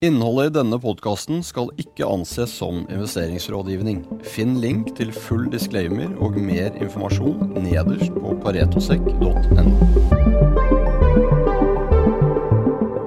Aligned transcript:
Innholdet 0.00 0.46
i 0.46 0.52
denne 0.54 0.78
podkasten 0.80 1.42
skal 1.44 1.66
ikke 1.76 2.06
anses 2.08 2.54
som 2.56 2.86
investeringsrådgivning. 2.86 3.98
Finn 4.24 4.54
link 4.56 4.94
til 4.96 5.10
full 5.12 5.42
disclaimer 5.52 6.14
og 6.24 6.38
mer 6.40 6.70
informasjon 6.80 7.50
nederst 7.60 8.14
på 8.14 8.30
paretosekk.no. 8.40 9.74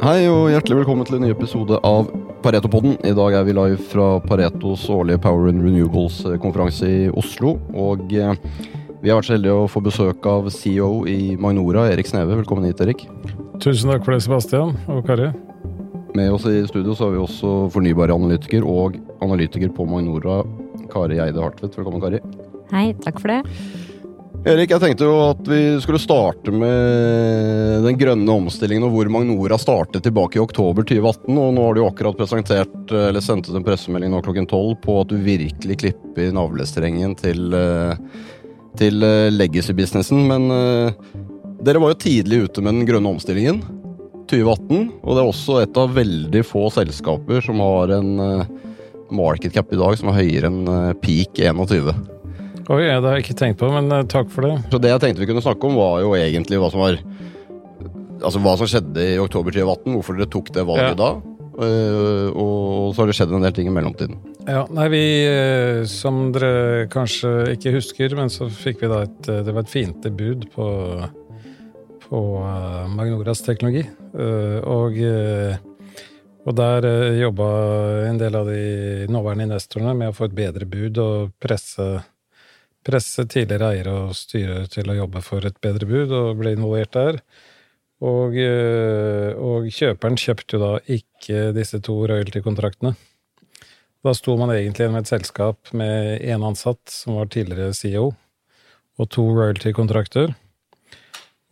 Hei 0.04 0.20
og 0.30 0.52
hjertelig 0.54 0.84
velkommen 0.84 1.10
til 1.10 1.18
en 1.18 1.26
ny 1.26 1.32
episode 1.34 1.80
av 1.82 2.12
Paretopodden. 2.46 3.00
I 3.02 3.16
dag 3.18 3.40
er 3.40 3.48
vi 3.48 3.56
live 3.58 3.80
fra 3.90 4.20
Paretos 4.22 4.84
årlige 4.94 5.24
Power 5.24 5.50
and 5.50 5.66
Renewables-konferanse 5.66 6.92
i 6.92 7.08
Oslo. 7.10 7.56
Og 7.74 8.14
eh, 8.14 8.38
vi 9.02 9.10
har 9.10 9.18
vært 9.18 9.32
så 9.32 9.34
heldige 9.40 9.64
å 9.64 9.66
få 9.66 9.82
besøk 9.82 10.30
av 10.30 10.52
CEO 10.54 11.08
i 11.10 11.34
Magnora, 11.42 11.88
Erik 11.90 12.14
Sneve. 12.14 12.38
Velkommen 12.44 12.70
hit, 12.70 12.86
Erik. 12.86 13.08
Tusen 13.58 13.90
takk 13.90 14.06
for 14.06 14.14
det, 14.14 14.22
Sebastian 14.28 14.78
og 14.86 15.02
Kari. 15.10 15.32
Med 16.14 16.34
oss 16.34 16.46
i 16.46 16.68
studio 16.68 16.94
så 16.96 17.08
har 17.08 17.16
vi 17.16 17.22
også 17.24 17.52
fornybare 17.74 18.14
analytiker 18.14 18.66
og 18.70 19.00
analytiker 19.26 19.72
på 19.74 19.86
Magnora, 19.90 20.44
Kari 20.92 21.18
Eide 21.18 21.42
Hartvedt. 21.42 21.74
Velkommen, 21.80 22.04
Kari. 22.04 22.20
Hei, 22.70 22.92
takk 23.02 23.18
for 23.18 23.34
det. 23.34 23.40
Erik, 24.44 24.74
jeg 24.76 24.82
tenkte 24.84 25.08
jo 25.08 25.16
at 25.32 25.42
vi 25.48 25.60
skulle 25.82 26.02
starte 26.04 26.52
med 26.54 27.86
den 27.88 27.98
grønne 27.98 28.38
omstillingen 28.44 28.86
og 28.86 28.94
hvor 28.94 29.10
Magnora 29.10 29.58
startet 29.58 30.06
tilbake 30.06 30.38
i 30.38 30.44
oktober 30.44 30.86
2018. 30.86 31.32
Og 31.34 31.54
nå 31.56 31.66
har 31.66 31.74
du 31.74 31.82
jo 31.82 31.90
akkurat 31.90 32.20
presentert, 32.20 32.76
eller 32.92 33.24
sendt 33.24 33.50
ut 33.50 33.58
en 33.58 33.66
pressemelding 33.66 34.14
nå 34.14 34.22
klokken 34.22 34.50
tolv 34.52 34.76
på 34.84 35.00
at 35.02 35.10
du 35.10 35.18
virkelig 35.24 35.80
klipper 35.82 36.36
navlestrengen 36.36 37.18
til, 37.18 37.56
eh, 37.58 37.96
til 38.78 39.08
eh, 39.08 39.32
legacy-businessen. 39.34 40.28
Men 40.30 40.52
eh, 40.54 41.16
dere 41.66 41.82
var 41.82 41.96
jo 41.96 42.04
tidlig 42.06 42.44
ute 42.46 42.62
med 42.62 42.78
den 42.78 42.92
grønne 42.92 43.16
omstillingen. 43.16 43.64
2018, 44.30 44.90
og 45.02 45.16
det 45.16 45.22
er 45.22 45.30
også 45.30 45.60
et 45.64 45.80
av 45.80 45.94
veldig 45.96 46.44
få 46.48 46.68
selskaper 46.74 47.44
som 47.46 47.62
har 47.64 47.94
en 47.98 48.12
uh, 48.22 48.46
market 49.14 49.54
cap 49.56 49.72
i 49.74 49.80
dag 49.80 49.98
som 50.00 50.12
er 50.12 50.20
høyere 50.22 50.50
enn 50.50 50.64
uh, 50.70 50.94
peak 51.02 51.42
21. 51.42 51.92
Oi, 52.72 52.82
det 52.88 52.96
har 52.96 53.18
jeg 53.18 53.26
ikke 53.26 53.40
tenkt 53.42 53.60
på, 53.62 53.70
men 53.74 53.92
uh, 53.92 54.06
takk 54.10 54.32
for 54.34 54.48
det. 54.48 54.56
Så 54.72 54.82
det 54.82 54.94
jeg 54.94 55.04
tenkte 55.04 55.24
vi 55.24 55.30
kunne 55.30 55.44
snakke 55.46 55.70
om, 55.70 55.80
var 55.80 56.02
jo 56.04 56.16
egentlig 56.20 56.62
hva 56.62 56.72
som 56.74 56.84
var 56.86 57.02
Altså 58.24 58.40
hva 58.40 58.54
som 58.56 58.68
skjedde 58.72 59.04
i 59.04 59.16
oktober 59.20 59.52
2018, 59.52 59.96
hvorfor 59.98 60.16
dere 60.16 60.32
tok 60.32 60.52
det 60.56 60.64
valget 60.64 60.94
ja. 60.94 61.08
da. 61.10 61.10
og 62.40 62.94
så 62.94 63.02
har 63.02 63.10
det 63.10 63.16
skjedd 63.18 63.34
en 63.36 63.44
del 63.44 63.56
ting 63.58 63.68
i 63.68 63.74
mellomtiden. 63.76 64.16
Ja, 64.48 64.62
nei, 64.72 64.86
vi, 64.94 65.02
Som 65.92 66.30
dere 66.32 66.86
kanskje 66.94 67.34
ikke 67.58 67.74
husker, 67.76 68.16
men 68.16 68.32
så 68.32 68.48
fikk 68.48 68.80
vi 68.86 68.92
da 68.94 69.02
et 69.10 69.28
Det 69.28 69.52
var 69.52 69.66
et 69.66 69.74
fint 69.74 70.08
bud 70.16 70.48
på 70.56 70.70
på 72.10 72.20
Magnoras 72.96 73.42
teknologi. 73.42 73.84
Eh, 74.14 74.60
og, 74.70 74.98
eh, 74.98 75.58
og 76.44 76.56
der 76.58 76.88
eh, 76.88 77.20
jobba 77.22 77.48
en 78.10 78.20
del 78.22 78.36
av 78.36 78.50
de 78.50 79.08
nåværende 79.12 79.48
investorene 79.50 79.96
med 79.98 80.12
å 80.12 80.18
få 80.18 80.28
et 80.28 80.36
bedre 80.38 80.68
bud 80.70 81.00
og 81.04 81.32
presse, 81.44 81.88
presse 82.84 83.26
tidligere 83.26 83.72
eiere 83.72 83.96
og 84.04 84.18
styre 84.18 84.66
til 84.72 84.92
å 84.92 84.98
jobbe 85.04 85.24
for 85.26 85.46
et 85.48 85.58
bedre 85.64 85.90
bud, 85.90 86.12
og 86.12 86.44
ble 86.44 86.54
involvert 86.58 86.94
der. 86.98 87.22
Og, 88.04 88.36
og 88.36 89.68
kjøperen 89.72 90.18
kjøpte 90.20 90.58
jo 90.58 90.60
da 90.60 90.72
ikke 90.92 91.54
disse 91.56 91.80
to 91.80 91.96
royalty-kontraktene. 92.12 92.98
Da 94.04 94.12
sto 94.12 94.36
man 94.36 94.52
egentlig 94.52 94.90
med 94.92 95.06
et 95.06 95.12
selskap 95.14 95.72
med 95.72 96.20
én 96.20 96.44
ansatt, 96.44 96.82
som 96.92 97.16
var 97.16 97.32
tidligere 97.32 97.72
CEO, 97.72 98.10
og 99.00 99.08
to 99.08 99.24
royalty-kontrakter 99.32 100.34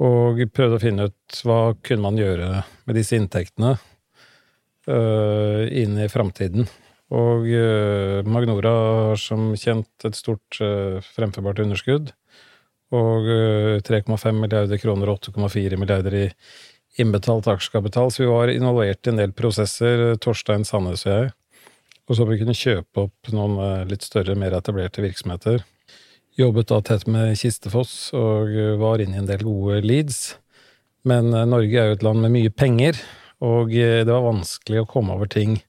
og 0.02 0.40
prøvde 0.54 0.78
å 0.78 0.82
finne 0.82 1.10
ut 1.10 1.42
hva 1.46 1.74
kunne 1.86 2.06
man 2.08 2.18
gjøre 2.18 2.64
med 2.88 2.98
disse 2.98 3.18
inntektene 3.18 3.76
uh, 4.90 5.64
inn 5.68 6.00
i 6.02 6.10
framtiden. 6.10 6.66
Og 7.12 7.46
uh, 7.46 8.22
Magnora 8.26 8.72
har 9.12 9.22
som 9.22 9.52
kjent 9.60 10.08
et 10.08 10.18
stort 10.18 10.58
uh, 10.64 10.98
fremførbart 11.14 11.62
underskudd. 11.66 12.14
Og 12.92 13.24
3,5 13.88 14.36
milliarder 14.36 14.76
kroner 14.76 15.08
og 15.08 15.22
8,4 15.30 15.78
milliarder 15.80 16.16
i 16.18 16.24
innbetalt 17.00 17.48
aksjekapital. 17.48 18.10
Så 18.12 18.26
vi 18.26 18.28
var 18.28 18.52
involvert 18.52 19.08
i 19.08 19.14
en 19.14 19.22
del 19.22 19.32
prosesser, 19.32 20.18
Torstein 20.20 20.66
Sandnes 20.68 21.06
og 21.06 21.14
jeg. 21.14 21.30
Og 22.12 22.18
så 22.18 22.28
vi 22.28 22.42
kunne 22.42 22.58
kjøpe 22.58 23.06
opp 23.06 23.32
noen 23.32 23.88
litt 23.88 24.04
større, 24.04 24.36
mer 24.36 24.58
etablerte 24.58 25.06
virksomheter. 25.06 25.64
Jobbet 26.42 26.72
da 26.72 26.80
tett 26.82 27.04
med 27.06 27.36
Kistefoss 27.38 28.12
og 28.18 28.56
var 28.82 29.02
inne 29.04 29.20
i 29.20 29.22
en 29.22 29.28
del 29.30 29.44
gode 29.46 29.84
leads. 29.86 30.40
Men 31.08 31.34
eh, 31.34 31.48
Norge 31.50 31.78
er 31.78 31.92
jo 31.92 31.98
et 31.98 32.06
land 32.06 32.22
med 32.24 32.34
mye 32.34 32.54
penger, 32.54 32.98
og 33.46 33.74
eh, 33.74 34.02
det 34.06 34.14
var 34.14 34.26
vanskelig 34.26 34.82
å 34.82 34.90
komme 34.90 35.18
over 35.18 35.30
ting 35.30 35.60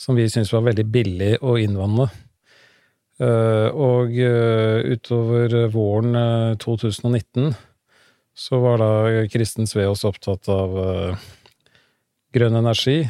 som 0.00 0.16
vi 0.16 0.28
syntes 0.28 0.52
var 0.54 0.66
veldig 0.68 0.86
billig 0.92 1.34
å 1.44 1.56
innvanne. 1.60 2.08
Eh, 3.20 3.68
og 3.72 4.16
utover 4.16 5.56
våren 5.72 6.16
2019 6.60 7.52
så 8.40 8.60
var 8.62 8.80
da 8.80 8.92
Kristen 9.28 9.68
Sveaas 9.68 10.06
opptatt 10.08 10.48
av 10.48 10.76
grønn 12.32 12.56
energi. 12.56 13.02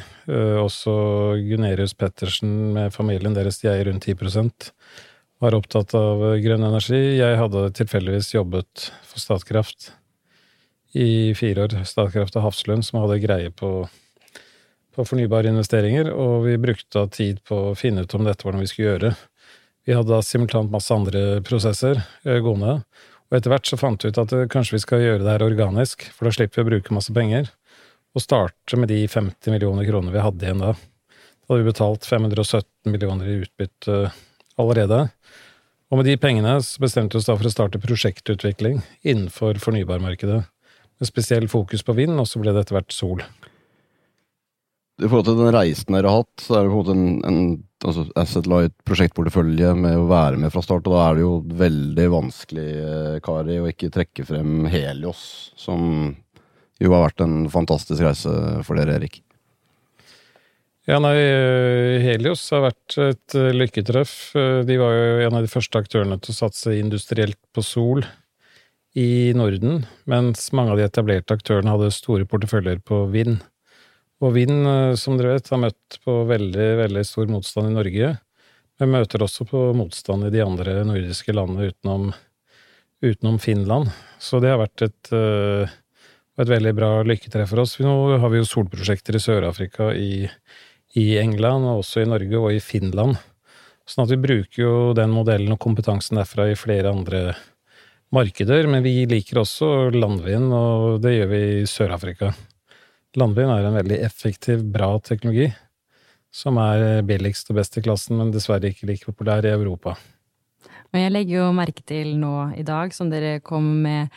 Også 0.58 0.94
Gunerius 1.38 1.94
Pettersen 1.94 2.72
med 2.74 2.90
familien 2.94 3.36
deres, 3.36 3.60
de 3.62 3.70
eier 3.70 3.86
rundt 3.86 4.08
10 4.08 4.18
var 5.40 5.56
opptatt 5.56 5.94
av 5.96 6.20
grønn 6.42 6.64
energi. 6.66 7.00
Jeg 7.16 7.38
hadde 7.40 7.70
tilfeldigvis 7.78 8.34
jobbet 8.34 8.90
for 9.08 9.22
Statkraft 9.22 9.90
i 10.92 11.32
fire 11.38 11.64
år. 11.64 11.78
Statkraft 11.88 12.36
og 12.36 12.44
Hafslund, 12.44 12.84
som 12.84 13.00
hadde 13.00 13.22
greie 13.22 13.52
på, 13.54 13.70
på 14.92 15.06
fornybare 15.08 15.52
investeringer, 15.52 16.10
og 16.12 16.44
vi 16.44 16.58
brukte 16.60 17.06
tid 17.14 17.40
på 17.48 17.70
å 17.70 17.78
finne 17.78 18.04
ut 18.04 18.16
om 18.18 18.28
dette 18.28 18.44
var 18.44 18.56
noe 18.56 18.66
vi 18.66 18.72
skulle 18.72 18.92
gjøre. 18.92 19.14
Vi 19.88 19.96
hadde 19.96 20.12
da 20.12 20.20
simultant 20.24 20.72
masse 20.72 20.92
andre 20.92 21.40
prosesser 21.46 22.02
eh, 22.26 22.42
gående, 22.44 22.82
og 23.30 23.38
etter 23.38 23.54
hvert 23.54 23.70
så 23.70 23.78
fant 23.80 24.04
vi 24.04 24.10
ut 24.12 24.20
at 24.20 24.34
eh, 24.36 24.48
kanskje 24.52 24.76
vi 24.76 24.82
skal 24.84 25.04
gjøre 25.06 25.24
det 25.24 25.38
her 25.38 25.46
organisk, 25.46 26.04
for 26.12 26.28
da 26.28 26.34
slipper 26.36 26.60
vi 26.60 26.66
å 26.66 26.70
bruke 26.74 26.96
masse 26.98 27.14
penger, 27.16 27.48
og 28.12 28.26
starte 28.26 28.76
med 28.76 28.92
de 28.92 29.06
50 29.08 29.54
millioner 29.54 29.88
kroner 29.88 30.12
vi 30.12 30.20
hadde 30.20 30.44
igjen 30.44 30.66
da. 30.66 30.74
Da 30.76 31.54
hadde 31.54 31.62
vi 31.62 31.70
betalt 31.70 32.04
517 32.10 32.92
millioner 32.92 33.30
i 33.30 33.40
utbytte 33.46 34.02
allerede. 34.60 35.06
Og 35.90 35.98
med 35.98 36.06
de 36.06 36.14
pengene 36.22 36.54
bestemte 36.82 37.16
vi 37.16 37.20
oss 37.20 37.26
da 37.26 37.34
for 37.34 37.48
å 37.48 37.52
starte 37.52 37.82
prosjektutvikling 37.82 38.78
innenfor 39.02 39.58
fornybarmarkedet, 39.62 40.44
med 41.00 41.08
spesiell 41.08 41.48
fokus 41.50 41.82
på 41.82 41.96
vind, 41.96 42.14
og 42.20 42.28
så 42.28 42.42
ble 42.42 42.52
det 42.54 42.62
etter 42.62 42.76
hvert 42.76 42.94
sol. 42.94 43.24
I 45.00 45.08
forhold 45.08 45.30
til 45.30 45.38
den 45.40 45.54
reisen 45.56 45.96
dere 45.96 46.12
har 46.12 46.22
hatt, 46.22 46.44
så 46.44 46.58
er 46.58 46.66
det 46.66 46.70
på 46.70 46.76
en 46.76 46.82
måte 46.82 46.94
en, 46.94 47.06
en 47.26 47.88
altså 47.88 48.04
Asset 48.20 48.48
Light 48.50 48.74
prosjektportefølje 48.86 49.72
med 49.78 49.96
å 49.96 50.08
være 50.10 50.38
med 50.42 50.52
fra 50.52 50.62
start, 50.62 50.86
og 50.86 50.94
da 50.94 51.06
er 51.06 51.16
det 51.16 51.24
jo 51.24 51.32
veldig 51.62 52.06
vanskelig, 52.12 52.68
eh, 52.84 53.16
Kari, 53.24 53.56
å 53.58 53.70
ikke 53.72 53.90
trekke 53.94 54.26
frem 54.28 54.68
Helios, 54.70 55.22
som 55.58 56.12
jo 56.80 56.92
har 56.94 57.08
vært 57.08 57.24
en 57.24 57.48
fantastisk 57.52 58.04
reise 58.04 58.34
for 58.66 58.78
dere, 58.78 59.00
Erik. 59.00 59.22
Ja, 60.90 60.96
nei, 60.98 61.14
eh, 61.22 62.00
Helios 62.02 62.40
har 62.50 62.64
vært 62.64 62.96
et 62.98 63.34
eh, 63.38 63.52
lykketreff. 63.54 64.32
Eh, 64.34 64.62
de 64.66 64.74
var 64.80 64.90
jo 64.90 65.18
en 65.22 65.36
av 65.38 65.44
de 65.44 65.50
første 65.50 65.78
aktørene 65.78 66.16
til 66.18 66.32
å 66.32 66.38
satse 66.40 66.72
industrielt 66.74 67.38
på 67.54 67.62
sol 67.62 68.00
i 68.98 69.30
Norden, 69.38 69.84
mens 70.10 70.48
mange 70.56 70.72
av 70.74 70.80
de 70.80 70.88
etablerte 70.88 71.36
aktørene 71.36 71.70
hadde 71.70 71.92
store 71.94 72.26
porteføljer 72.26 72.80
på 72.82 73.04
vind. 73.12 73.36
Og 74.18 74.34
vind, 74.34 74.66
som 74.98 75.14
dere 75.16 75.36
vet, 75.36 75.50
har 75.54 75.60
møtt 75.62 75.98
på 76.02 76.16
veldig, 76.26 76.66
veldig 76.80 77.04
stor 77.06 77.30
motstand 77.30 77.70
i 77.70 77.76
Norge, 77.76 78.08
men 78.82 78.90
møter 78.90 79.22
også 79.22 79.46
på 79.46 79.62
motstand 79.78 80.26
i 80.26 80.32
de 80.34 80.42
andre 80.42 80.74
nordiske 80.88 81.36
landene 81.36 81.68
utenom, 81.70 82.08
utenom 83.06 83.38
Finland. 83.38 83.94
Så 84.18 84.42
det 84.42 84.50
har 84.50 84.58
vært 84.64 84.84
et, 84.88 85.12
et 85.14 86.50
veldig 86.50 86.74
bra 86.76 86.90
lykketreff 87.06 87.54
for 87.54 87.62
oss. 87.62 87.78
Nå 87.78 87.94
har 88.18 88.34
vi 88.34 88.42
jo 88.42 88.50
solprosjekter 88.50 89.16
i 89.16 89.22
Sør-Afrika, 89.22 89.92
i 89.94 90.26
i 90.98 91.18
England, 91.20 91.66
og 91.68 91.82
også 91.84 92.02
i 92.02 92.08
Norge 92.08 92.38
og 92.40 92.54
i 92.54 92.62
Finland. 92.62 93.18
Sånn 93.88 94.04
at 94.04 94.12
vi 94.12 94.20
bruker 94.22 94.62
jo 94.62 94.74
den 94.94 95.10
modellen 95.14 95.54
og 95.54 95.60
kompetansen 95.62 96.20
derfra 96.20 96.48
i 96.50 96.58
flere 96.58 96.92
andre 96.92 97.34
markeder. 98.14 98.68
Men 98.70 98.84
vi 98.86 99.06
liker 99.10 99.42
også 99.42 99.90
landvind, 99.94 100.52
og 100.54 101.00
det 101.04 101.16
gjør 101.16 101.32
vi 101.32 101.42
i 101.60 101.66
Sør-Afrika. 101.70 102.30
Landvind 103.18 103.50
er 103.50 103.66
en 103.66 103.78
veldig 103.80 103.98
effektiv, 104.06 104.62
bra 104.70 104.92
teknologi. 105.02 105.50
Som 106.30 106.60
er 106.62 107.02
billigst 107.02 107.50
og 107.50 107.58
best 107.58 107.80
i 107.80 107.82
klassen, 107.82 108.20
men 108.20 108.30
dessverre 108.30 108.70
ikke 108.70 108.86
like 108.86 109.08
populær 109.08 109.46
i 109.46 109.50
Europa. 109.50 109.96
Men 110.90 111.06
jeg 111.06 111.14
legger 111.14 111.36
jo 111.40 111.48
merke 111.54 111.82
til 111.86 112.14
nå 112.18 112.34
i 112.58 112.64
dag, 112.66 112.94
som 112.94 113.10
dere 113.10 113.40
kom 113.46 113.66
med 113.84 114.10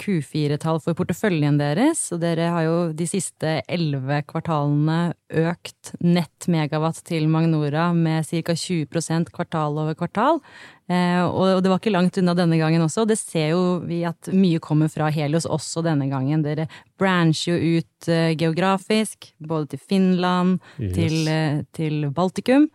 Q4-tall 0.00 0.80
for 0.82 0.96
porteføljen 0.98 1.58
deres, 1.60 2.06
og 2.14 2.22
dere 2.22 2.48
har 2.54 2.64
jo 2.66 2.76
de 2.96 3.06
siste 3.08 3.58
elleve 3.70 4.22
kvartalene 4.28 5.12
økt 5.42 5.92
nett 6.00 6.48
megawatt 6.50 7.02
til 7.06 7.28
Magnora 7.30 7.90
med 7.96 8.26
ca. 8.26 8.56
20% 8.56 9.32
kvartal 9.34 9.78
over 9.82 9.98
kvartal. 9.98 10.40
Eh, 10.90 11.20
og 11.22 11.62
det 11.62 11.70
var 11.70 11.78
ikke 11.78 11.92
langt 11.94 12.18
unna 12.18 12.34
denne 12.38 12.58
gangen 12.60 12.82
også, 12.82 13.04
og 13.04 13.12
det 13.12 13.20
ser 13.20 13.52
jo 13.52 13.62
vi 13.86 14.02
at 14.08 14.32
mye 14.34 14.62
kommer 14.62 14.90
fra 14.90 15.10
Helios 15.14 15.46
også 15.46 15.84
denne 15.86 16.08
gangen. 16.10 16.42
Dere 16.46 16.66
brancher 16.98 17.54
jo 17.60 17.78
ut 17.78 18.10
eh, 18.10 18.32
geografisk, 18.40 19.30
både 19.38 19.74
til 19.74 19.84
Finland, 19.92 20.58
yes. 20.80 20.96
til, 20.96 21.16
eh, 21.30 21.62
til 21.76 22.10
Baltikum. 22.16 22.70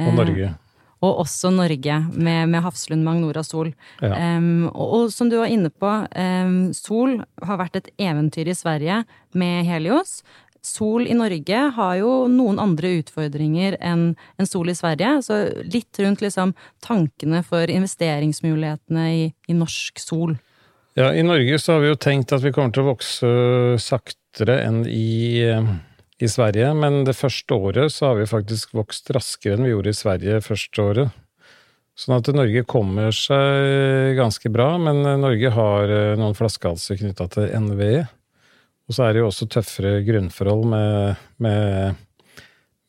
Og 0.00 0.14
Norge 0.16 0.54
og 1.02 1.24
også 1.24 1.50
Norge, 1.50 1.98
med, 2.14 2.52
med 2.52 2.62
Hafslund 2.62 3.02
Magnora 3.04 3.42
Sol. 3.46 3.72
Ja. 4.00 4.14
Um, 4.38 4.68
og, 4.70 4.86
og, 4.86 5.10
som 5.14 5.30
du 5.32 5.38
var 5.40 5.50
inne 5.50 5.72
på, 5.74 5.90
um, 5.90 6.70
Sol 6.76 7.18
har 7.42 7.60
vært 7.60 7.80
et 7.80 7.90
eventyr 8.06 8.52
i 8.52 8.56
Sverige 8.56 9.02
med 9.38 9.66
Helios. 9.66 10.20
Sol 10.62 11.08
i 11.10 11.16
Norge 11.18 11.64
har 11.74 11.96
jo 11.98 12.12
noen 12.30 12.60
andre 12.62 12.94
utfordringer 13.00 13.74
enn 13.82 14.12
en 14.38 14.48
Sol 14.48 14.70
i 14.70 14.78
Sverige. 14.78 15.16
Så 15.26 15.40
litt 15.66 15.98
rundt 15.98 16.22
liksom 16.22 16.54
tankene 16.86 17.42
for 17.46 17.66
investeringsmulighetene 17.66 19.06
i, 19.10 19.24
i 19.50 19.58
norsk 19.58 19.98
sol. 20.02 20.36
Ja, 20.94 21.10
i 21.10 21.24
Norge 21.26 21.58
så 21.58 21.74
har 21.74 21.82
vi 21.82 21.90
jo 21.90 21.98
tenkt 21.98 22.34
at 22.36 22.44
vi 22.44 22.52
kommer 22.54 22.70
til 22.70 22.84
å 22.84 22.92
vokse 22.92 23.32
saktere 23.82 24.60
enn 24.68 24.84
i 24.86 25.40
i 26.22 26.28
Sverige, 26.30 26.70
men 26.78 27.02
det 27.06 27.16
første 27.18 27.56
året 27.56 27.92
så 27.94 28.12
har 28.12 28.20
vi 28.20 28.30
faktisk 28.30 28.76
vokst 28.78 29.10
raskere 29.14 29.56
enn 29.56 29.66
vi 29.66 29.72
gjorde 29.72 29.90
i 29.90 29.98
Sverige 29.98 30.42
første 30.44 30.84
året. 30.84 31.18
Sånn 31.98 32.16
at 32.16 32.30
Norge 32.32 32.62
kommer 32.64 33.12
seg 33.12 34.14
ganske 34.16 34.48
bra, 34.52 34.70
men 34.80 35.02
Norge 35.20 35.50
har 35.52 35.90
eh, 35.92 36.14
noen 36.16 36.36
flaskehalser 36.38 37.00
knytta 37.02 37.26
til 37.34 37.50
NVE. 37.66 38.06
Og 38.88 38.96
så 38.96 39.06
er 39.06 39.12
det 39.14 39.22
jo 39.22 39.28
også 39.28 39.48
tøffere 39.50 40.00
grunnforhold 40.06 40.64
med, 40.72 41.26
med, 41.44 42.00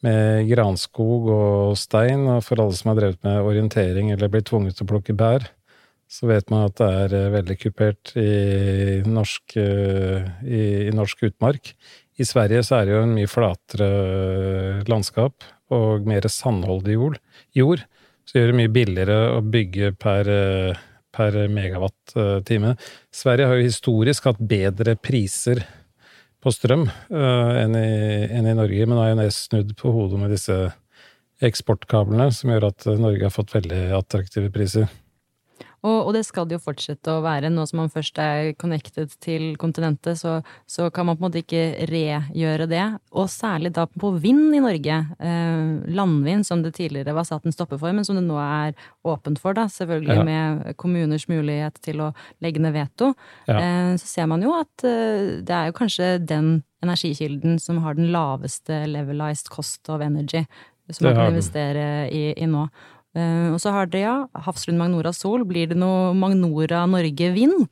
med, 0.06 0.48
granskog 0.50 1.28
og 1.34 1.76
stein. 1.80 2.24
Og 2.32 2.46
for 2.48 2.64
alle 2.64 2.78
som 2.80 2.94
har 2.94 3.02
drevet 3.02 3.20
med 3.28 3.44
orientering 3.44 4.14
eller 4.14 4.32
blitt 4.32 4.48
tvunget 4.50 4.80
til 4.80 4.88
å 4.88 4.94
plukke 4.94 5.18
bær, 5.20 5.50
så 6.14 6.30
vet 6.30 6.52
man 6.54 6.68
at 6.70 6.78
det 6.80 6.90
er 7.04 7.18
eh, 7.18 7.32
veldig 7.34 7.60
kupert 7.60 8.16
i 8.20 9.02
norsk, 9.10 9.58
eh, 9.60 10.32
i, 10.48 10.64
i 10.88 10.96
norsk 10.96 11.28
utmark. 11.28 11.74
I 12.22 12.28
Sverige 12.28 12.62
så 12.66 12.80
er 12.80 12.88
det 12.88 12.96
jo 12.96 13.04
en 13.04 13.16
mye 13.18 13.30
flatere 13.30 13.90
eh, 13.90 14.82
landskap 14.90 15.46
og 15.74 16.06
mer 16.06 16.28
sandholdig 16.30 16.98
jord, 16.98 17.20
jord 17.58 17.86
så 18.24 18.38
gjør 18.40 18.52
det 18.52 18.58
mye 18.60 18.72
billigere 18.74 19.20
å 19.36 19.40
bygge 19.44 19.94
per, 20.00 20.30
eh, 20.30 20.82
per 21.14 21.38
megawatt-time. 21.52 22.76
Sverige 23.14 23.50
har 23.50 23.60
jo 23.60 23.68
historisk 23.68 24.30
hatt 24.30 24.40
bedre 24.40 24.96
priser 24.96 25.64
på 26.44 26.52
strøm 26.52 26.88
uh, 26.90 27.52
enn, 27.56 27.76
i, 27.80 28.26
enn, 28.28 28.48
i, 28.52 28.56
Norge, 28.58 28.88
men 28.90 28.98
er 29.00 29.14
jo 29.14 29.20
det 29.22 29.30
snudd 29.32 29.70
på 29.80 29.94
hodet 29.96 30.20
med 30.20 30.34
disse 30.36 30.58
eksportkablene, 31.44 32.28
som 32.36 32.52
gjør 32.52 32.68
at 32.68 32.88
Norge 33.00 33.24
har 33.24 33.32
fått 33.32 33.54
veldig 33.56 33.80
attraktive 33.96 34.52
priser. 34.52 34.90
Og, 35.84 35.98
og, 36.08 36.12
det 36.16 36.24
skal 36.24 36.48
det 36.48 36.56
jo 36.58 36.64
fortsette 36.64 37.12
å 37.12 37.22
være. 37.26 37.52
Nå 37.52 37.66
som 37.68 37.82
man 37.82 37.92
først 37.92 38.20
er 38.22 38.54
connected 38.60 39.12
til 39.24 39.54
kontinentet, 39.60 40.20
så, 40.22 40.38
så 40.70 40.88
kan 40.96 41.10
man 41.10 41.18
på 41.18 41.26
en 41.26 41.28
måte 41.28 41.42
ikke 41.44 41.88
regjøre 41.90 42.70
det. 42.72 42.86
Og 43.12 43.28
særlig 43.32 43.74
da 43.76 43.86
på 43.92 44.14
vind 44.24 44.56
i 44.56 44.62
Norge. 44.64 45.00
Eh, 45.20 45.92
landvind, 46.00 46.48
som 46.48 46.64
det 46.64 46.76
tidligere 46.78 47.16
var 47.18 47.28
satt 47.28 47.48
en 47.48 47.56
stopper 47.56 47.82
for, 47.82 47.92
men 47.96 48.08
som 48.08 48.20
det 48.20 48.24
nå 48.26 48.40
er 48.40 48.78
åpent 49.04 49.42
for, 49.44 49.58
da. 49.58 49.68
Selvfølgelig 49.72 50.20
ja. 50.22 50.28
med 50.28 50.78
kommuners 50.80 51.28
mulighet 51.32 51.82
til 51.84 52.06
å 52.06 52.14
legge 52.44 52.64
ned 52.64 52.78
veto. 52.78 53.12
Ja. 53.50 53.60
Eh, 53.60 53.94
så 54.00 54.08
ser 54.08 54.32
man 54.32 54.46
jo 54.46 54.56
at 54.56 54.88
eh, 54.88 55.42
det 55.44 55.58
er 55.58 55.68
jo 55.68 55.80
kanskje 55.84 56.14
den 56.24 56.62
energikilden 56.84 57.60
som 57.60 57.84
har 57.84 58.00
den 58.00 58.12
laveste 58.16 58.86
levelized 58.92 59.52
cost 59.52 59.90
of 59.92 60.04
energy, 60.04 60.44
som 60.92 61.08
man 61.08 61.16
kan 61.16 61.32
investere 61.32 61.86
i, 62.12 62.26
i 62.36 62.48
nå. 62.48 62.68
Eh, 63.14 63.54
og 63.54 63.60
så 63.62 63.74
har 63.74 63.90
dere, 63.94 64.02
ja, 64.04 64.44
Hafslund 64.46 64.80
Magnora 64.82 65.14
Sol. 65.14 65.46
Blir 65.46 65.70
det 65.70 65.78
noe 65.80 66.14
Magnora 66.18 66.84
Norge 66.90 67.30
Vind? 67.36 67.68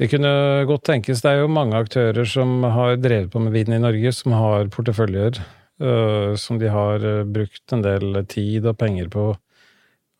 Det 0.00 0.08
kunne 0.08 0.64
godt 0.66 0.86
tenkes. 0.88 1.20
Det 1.22 1.30
er 1.30 1.42
jo 1.42 1.52
mange 1.52 1.76
aktører 1.78 2.26
som 2.28 2.62
har 2.64 2.96
drevet 3.00 3.30
på 3.32 3.42
med 3.44 3.52
vind 3.54 3.76
i 3.76 3.82
Norge, 3.82 4.12
som 4.16 4.34
har 4.34 4.70
porteføljer 4.72 5.36
uh, 5.84 6.32
som 6.40 6.58
de 6.58 6.70
har 6.72 7.04
uh, 7.04 7.26
brukt 7.28 7.74
en 7.76 7.84
del 7.84 8.22
tid 8.26 8.66
og 8.66 8.78
penger 8.80 9.10
på 9.12 9.26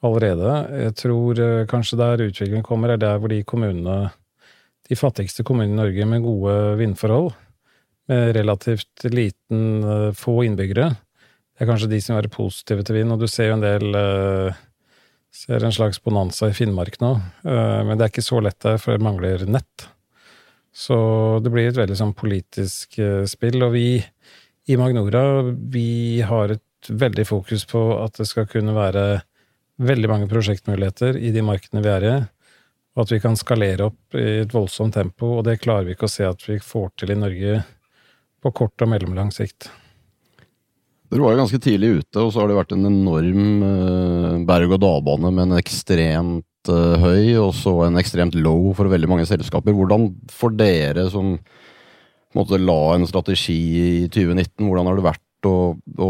allerede. 0.04 0.52
Jeg 0.84 0.94
tror 0.98 1.40
kanskje 1.70 1.98
der 1.98 2.24
utviklingen 2.26 2.66
kommer, 2.66 2.92
er 2.92 3.00
der 3.00 3.18
hvor 3.22 3.30
de 3.32 3.40
kommunene, 3.46 4.12
de 4.90 4.98
fattigste 4.98 5.44
kommunene 5.46 5.76
i 5.76 5.80
Norge 5.80 6.06
med 6.10 6.24
gode 6.26 6.56
vindforhold, 6.80 7.30
med 8.10 8.34
relativt 8.36 9.06
liten, 9.06 9.86
få 10.18 10.40
innbyggere, 10.42 10.88
er 11.62 11.70
kanskje 11.70 11.90
de 11.92 12.00
som 12.02 12.18
er 12.18 12.30
positive 12.32 12.84
til 12.86 13.00
vind, 13.00 13.14
og 13.14 13.22
du 13.22 13.28
ser 13.30 13.50
jo 13.50 13.56
en 13.58 13.64
del 13.64 13.96
uh, 13.96 14.60
Ser 15.32 15.64
en 15.64 15.72
slags 15.72 15.96
bonanza 16.04 16.50
i 16.50 16.52
Finnmark 16.52 16.98
nå, 17.00 17.14
uh, 17.16 17.80
men 17.88 17.96
det 17.96 18.04
er 18.04 18.10
ikke 18.12 18.24
så 18.24 18.42
lett 18.44 18.58
der, 18.60 18.76
for 18.76 18.92
det 18.92 19.00
mangler 19.00 19.46
nett. 19.48 19.86
Så 20.76 20.96
det 21.40 21.48
blir 21.54 21.70
et 21.70 21.78
veldig 21.78 21.96
sånn 21.96 22.12
politisk 22.12 22.98
uh, 23.00 23.24
spill, 23.24 23.56
og 23.64 23.72
vi 23.72 23.86
i 24.68 24.76
Magnora, 24.76 25.40
vi 25.72 26.20
har 26.20 26.52
et 26.52 26.92
veldig 26.92 27.24
fokus 27.24 27.64
på 27.70 27.80
at 28.02 28.20
det 28.20 28.28
skal 28.28 28.44
kunne 28.50 28.76
være 28.76 29.06
veldig 29.82 30.10
mange 30.12 30.28
prosjektmuligheter 30.28 31.16
i 31.16 31.32
de 31.32 31.48
markedene 31.48 31.80
vi 31.84 31.94
er 31.94 32.08
i, 32.10 32.14
og 32.92 33.06
at 33.06 33.16
vi 33.16 33.22
kan 33.24 33.38
skalere 33.40 33.88
opp 33.88 34.20
i 34.20 34.42
et 34.42 34.52
voldsomt 34.52 35.00
tempo, 35.00 35.38
og 35.38 35.46
det 35.48 35.62
klarer 35.64 35.88
vi 35.88 35.96
ikke 35.96 36.10
å 36.10 36.12
se 36.12 36.28
at 36.28 36.44
vi 36.44 36.60
får 36.60 36.92
til 37.00 37.16
i 37.16 37.22
Norge 37.24 37.62
på 38.42 38.52
kort 38.52 38.84
og 38.84 38.92
mellomlang 38.92 39.32
sikt. 39.32 39.70
Dere 41.12 41.26
var 41.26 41.34
jo 41.34 41.42
ganske 41.42 41.58
tidlig 41.60 41.88
ute, 41.98 42.22
og 42.22 42.30
så 42.32 42.40
har 42.40 42.48
det 42.48 42.54
vært 42.56 42.70
en 42.72 42.88
enorm 42.88 43.48
uh, 43.60 44.36
berg-og-dal-bane 44.48 45.28
med 45.28 45.42
en 45.44 45.58
ekstremt 45.58 46.70
uh, 46.72 46.94
høy 47.02 47.34
og 47.36 47.50
så 47.52 47.74
en 47.84 48.00
ekstremt 48.00 48.38
low 48.38 48.70
for 48.78 48.88
veldig 48.88 49.10
mange 49.10 49.26
selskaper. 49.28 49.76
Hvordan 49.76 50.06
for 50.32 50.56
dere 50.56 51.04
som 51.12 51.34
måtte 52.32 52.56
la 52.56 52.78
en 52.94 53.04
strategi 53.04 53.58
i 53.76 53.90
2019, 54.08 54.64
hvordan 54.64 54.88
har 54.88 54.96
det 54.96 55.04
vært 55.10 55.48
å, 55.50 55.56
å 55.76 56.08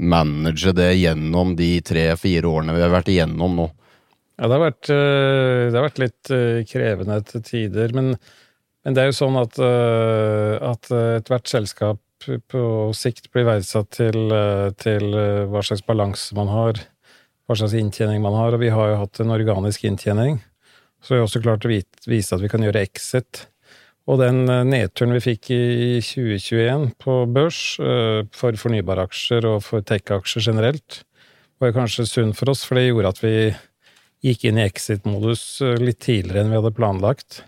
manage 0.00 0.72
det 0.78 0.88
gjennom 0.96 1.52
de 1.58 1.74
tre-fire 1.84 2.48
årene 2.48 2.78
vi 2.78 2.84
har 2.86 2.94
vært 2.94 3.10
igjennom 3.12 3.58
nå? 3.60 3.66
Ja, 4.40 4.46
det 4.46 4.54
har 4.56 4.62
vært, 4.62 4.88
eh, 4.94 5.66
det 5.68 5.76
har 5.76 5.84
vært 5.84 6.00
litt 6.00 6.32
krevende 6.70 7.18
til 7.28 7.44
tider, 7.44 7.92
men, 7.92 8.14
men, 8.16 8.96
det 8.96 9.04
er 9.04 9.10
jo 9.10 9.18
sånn 9.20 9.36
at, 9.42 9.60
at 9.60 10.88
ethvert 10.96 11.52
selskap 11.52 12.00
på 12.48 12.62
sikt 12.96 13.30
blir 13.32 13.46
verdsatt 13.48 13.90
til, 13.98 14.18
eh, 14.32 14.70
til 14.80 15.14
eh, 15.14 15.44
hva 15.50 15.62
slags 15.64 15.84
balanse 15.86 16.34
man 16.36 16.50
har, 16.52 16.80
hva 17.46 17.56
slags 17.58 17.76
inntjening 17.78 18.22
man 18.22 18.36
har. 18.38 18.54
Og 18.54 18.62
vi 18.62 18.72
har 18.72 18.92
jo 18.92 19.00
hatt 19.02 19.20
en 19.20 19.34
organisk 19.34 19.84
inntjening. 19.88 20.40
Så 21.02 21.14
vi 21.14 21.20
har 21.20 21.26
også 21.26 21.42
klart 21.42 21.66
å 21.66 21.72
vise 21.72 22.34
at 22.34 22.42
vi 22.42 22.50
kan 22.52 22.62
gjøre 22.62 22.84
exit. 22.84 23.46
Og 24.06 24.18
den 24.22 24.44
eh, 24.48 24.64
nedturen 24.66 25.14
vi 25.18 25.24
fikk 25.24 25.52
i 25.54 26.00
2021 26.02 26.88
på 27.02 27.18
børs 27.32 27.62
for 28.34 28.58
fornybare 28.58 29.06
aksjer 29.08 29.46
og 29.50 29.62
for 29.66 29.84
tech-aksjer 29.86 30.50
generelt, 30.50 31.02
var 31.62 31.74
kanskje 31.76 32.08
sunn 32.08 32.32
for 32.34 32.50
oss, 32.50 32.64
for 32.66 32.78
det 32.78 32.88
gjorde 32.88 33.12
at 33.14 33.20
vi 33.22 33.34
gikk 34.22 34.48
inn 34.48 34.58
i 34.58 34.64
exit-modus 34.66 35.62
litt 35.78 36.00
tidligere 36.02 36.42
enn 36.42 36.50
vi 36.50 36.58
hadde 36.58 36.74
planlagt. 36.74 37.42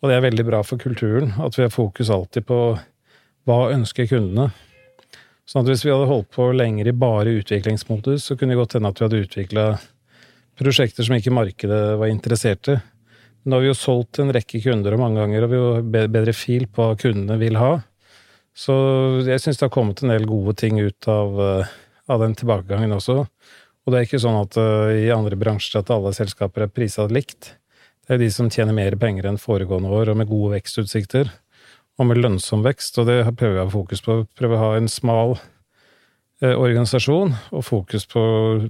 Og 0.00 0.08
det 0.08 0.16
er 0.16 0.24
veldig 0.24 0.46
bra 0.48 0.62
for 0.64 0.80
kulturen, 0.80 1.34
at 1.44 1.58
vi 1.58 1.66
har 1.66 1.72
fokus 1.72 2.08
alltid 2.12 2.46
på 2.48 2.60
hva 3.48 3.70
ønsker 3.74 4.08
kundene? 4.10 4.50
Sånn 5.48 5.64
at 5.64 5.72
hvis 5.72 5.82
vi 5.82 5.90
hadde 5.90 6.06
holdt 6.10 6.30
på 6.34 6.50
lenger 6.54 6.90
i 6.90 6.94
bare 6.94 7.32
utviklingsmodus, 7.40 8.28
så 8.28 8.36
kunne 8.38 8.54
det 8.54 8.60
godt 8.60 8.76
hende 8.76 8.92
at 8.92 9.00
vi 9.00 9.06
hadde 9.06 9.22
utvikla 9.24 9.66
prosjekter 10.60 11.06
som 11.06 11.16
ikke 11.16 11.34
markedet 11.34 11.80
var 11.98 12.12
interessert 12.12 12.70
i. 12.70 12.76
Nå 13.48 13.56
har 13.56 13.64
vi 13.64 13.70
jo 13.70 13.78
solgt 13.78 14.20
en 14.20 14.32
rekke 14.36 14.60
kunder 14.62 14.94
og 14.94 15.00
mange 15.00 15.22
ganger, 15.22 15.46
og 15.46 15.50
vi 15.50 15.60
har 15.96 16.10
bedre 16.12 16.34
fil 16.36 16.68
på 16.68 16.90
hva 16.90 16.98
kundene 17.00 17.38
vil 17.40 17.56
ha. 17.58 17.72
Så 18.56 18.74
jeg 19.24 19.40
syns 19.40 19.58
det 19.58 19.66
har 19.66 19.74
kommet 19.74 20.02
en 20.04 20.12
del 20.12 20.26
gode 20.28 20.54
ting 20.60 20.78
ut 20.78 21.08
av, 21.08 21.40
eh, 21.40 21.74
av, 22.10 22.20
den 22.20 22.36
tilbakegangen 22.36 22.92
også. 22.92 23.24
Og 23.24 23.92
det 23.92 23.98
er 23.98 24.06
ikke 24.06 24.20
sånn 24.20 24.36
at 24.42 24.58
uh, 24.60 24.92
i 24.92 25.08
andre 25.14 25.38
bransjer 25.40 25.80
at 25.80 25.90
alle 25.94 26.12
selskaper 26.14 26.66
er 26.66 26.74
prisa 26.74 27.06
likt. 27.08 27.54
Det 28.04 28.14
er 28.14 28.20
de 28.20 28.28
som 28.34 28.50
tjener 28.52 28.76
mer 28.76 28.94
penger 29.00 29.30
enn 29.30 29.40
foregående 29.40 29.88
år, 29.88 30.12
og 30.12 30.18
med 30.20 30.28
gode 30.28 30.58
vekstutsikter 30.58 31.30
og 32.00 32.08
med 32.08 32.20
lønnsom 32.22 32.64
vekst, 32.64 32.96
og 33.00 33.10
det 33.10 33.18
prøver 33.36 33.58
jeg 33.58 33.66
å 33.66 33.68
ha 33.68 33.74
fokus 33.74 34.02
på. 34.04 34.16
Prøve 34.38 34.56
å 34.56 34.62
ha 34.62 34.70
en 34.78 34.88
smal 34.88 35.36
eh, 36.40 36.54
organisasjon 36.54 37.34
og 37.52 37.66
fokus 37.66 38.08
på 38.08 38.22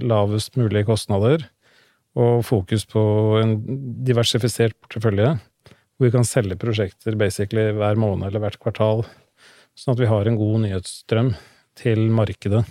lavest 0.02 0.58
mulige 0.58 0.88
kostnader. 0.88 1.46
Og 2.18 2.42
fokus 2.42 2.82
på 2.90 3.00
en 3.38 3.54
diversifisert 4.02 4.74
portefølje, 4.82 5.36
hvor 5.94 6.08
vi 6.08 6.14
kan 6.16 6.26
selge 6.26 6.58
prosjekter 6.58 7.14
basically 7.18 7.68
hver 7.76 8.00
måned 8.02 8.26
eller 8.26 8.42
hvert 8.42 8.58
kvartal, 8.58 9.04
sånn 9.78 9.94
at 9.94 10.02
vi 10.02 10.10
har 10.10 10.26
en 10.26 10.38
god 10.40 10.64
nyhetsstrøm 10.64 11.30
til 11.78 12.08
markedet. 12.10 12.64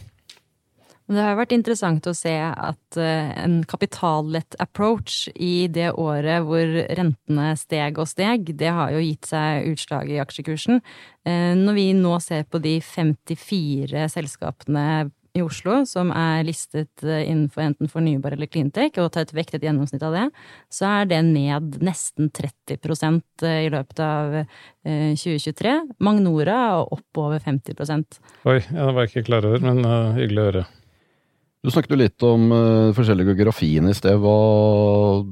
Det 1.09 1.23
har 1.25 1.37
vært 1.39 1.55
interessant 1.55 2.05
å 2.05 2.13
se 2.13 2.35
at 2.37 2.97
uh, 3.01 3.29
en 3.41 3.63
kapitallett 3.65 4.53
approach 4.61 5.23
i 5.33 5.65
det 5.65 5.89
året 5.97 6.45
hvor 6.45 6.75
rentene 6.99 7.47
steg 7.57 7.97
og 7.97 8.11
steg, 8.11 8.51
det 8.59 8.69
har 8.77 8.93
jo 8.93 9.01
gitt 9.01 9.31
seg 9.31 9.71
utslag 9.71 10.11
i 10.13 10.19
aksjekursen. 10.21 10.83
Uh, 11.25 11.57
når 11.57 11.79
vi 11.79 11.87
nå 11.97 12.13
ser 12.21 12.45
på 12.45 12.61
de 12.61 12.77
54 12.85 14.05
selskapene 14.13 15.09
i 15.37 15.41
Oslo 15.45 15.83
som 15.89 16.09
er 16.15 16.43
listet 16.47 17.03
eh, 17.05 17.25
innenfor 17.29 17.61
enten 17.61 17.89
fornybar 17.91 18.33
eller 18.33 18.49
cleantech, 18.49 18.97
og 18.97 19.11
tar 19.13 19.27
et 19.27 19.35
vektet 19.37 19.65
gjennomsnitt 19.65 20.03
av 20.05 20.15
det, 20.15 20.25
så 20.73 20.89
er 20.89 21.09
det 21.11 21.19
ned 21.27 21.77
nesten 21.85 22.31
30% 22.33 23.45
i 23.45 23.69
løpet 23.73 24.01
av 24.03 24.39
2023. 24.85 25.75
Magnora 26.05 26.57
er 26.71 26.97
opp 26.97 27.21
over 27.21 27.41
50 27.45 27.77
Oi, 28.49 28.57
ja, 28.57 28.89
det 28.89 28.91
var 28.95 29.05
jeg 29.05 29.13
ikke 29.13 29.27
klar 29.29 29.47
over, 29.49 29.63
men 29.63 29.85
uh, 29.85 30.17
hyggelig 30.17 30.41
å 30.41 30.49
høre. 30.49 30.67
Du 31.63 31.71
snakket 31.71 31.91
jo 31.91 31.99
litt 31.99 32.23
om 32.23 32.51
uh, 32.53 32.95
forskjellige 32.95 33.33
geografiene 33.33 33.91
i 33.91 33.97
sted. 33.97 34.19
Hva 34.21 35.23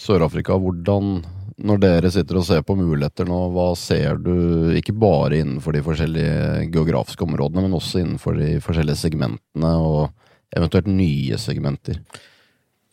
Sør-Afrika, 0.00 0.56
hvordan 0.56 1.20
Når 1.60 1.80
dere 1.82 2.10
sitter 2.12 2.38
og 2.40 2.46
ser 2.48 2.62
på 2.64 2.76
muligheter 2.78 3.26
nå, 3.28 3.38
hva 3.52 3.74
ser 3.76 4.16
du 4.24 4.72
ikke 4.78 4.94
bare 4.96 5.42
innenfor 5.42 5.76
de 5.76 5.82
forskjellige 5.84 6.70
geografiske 6.72 7.26
områdene, 7.26 7.66
men 7.66 7.76
også 7.76 8.00
innenfor 8.00 8.38
de 8.38 8.54
forskjellige 8.64 8.96
segmentene, 8.96 9.72
og 9.76 10.08
eventuelt 10.56 10.88
nye 10.88 11.36
segmenter? 11.36 12.00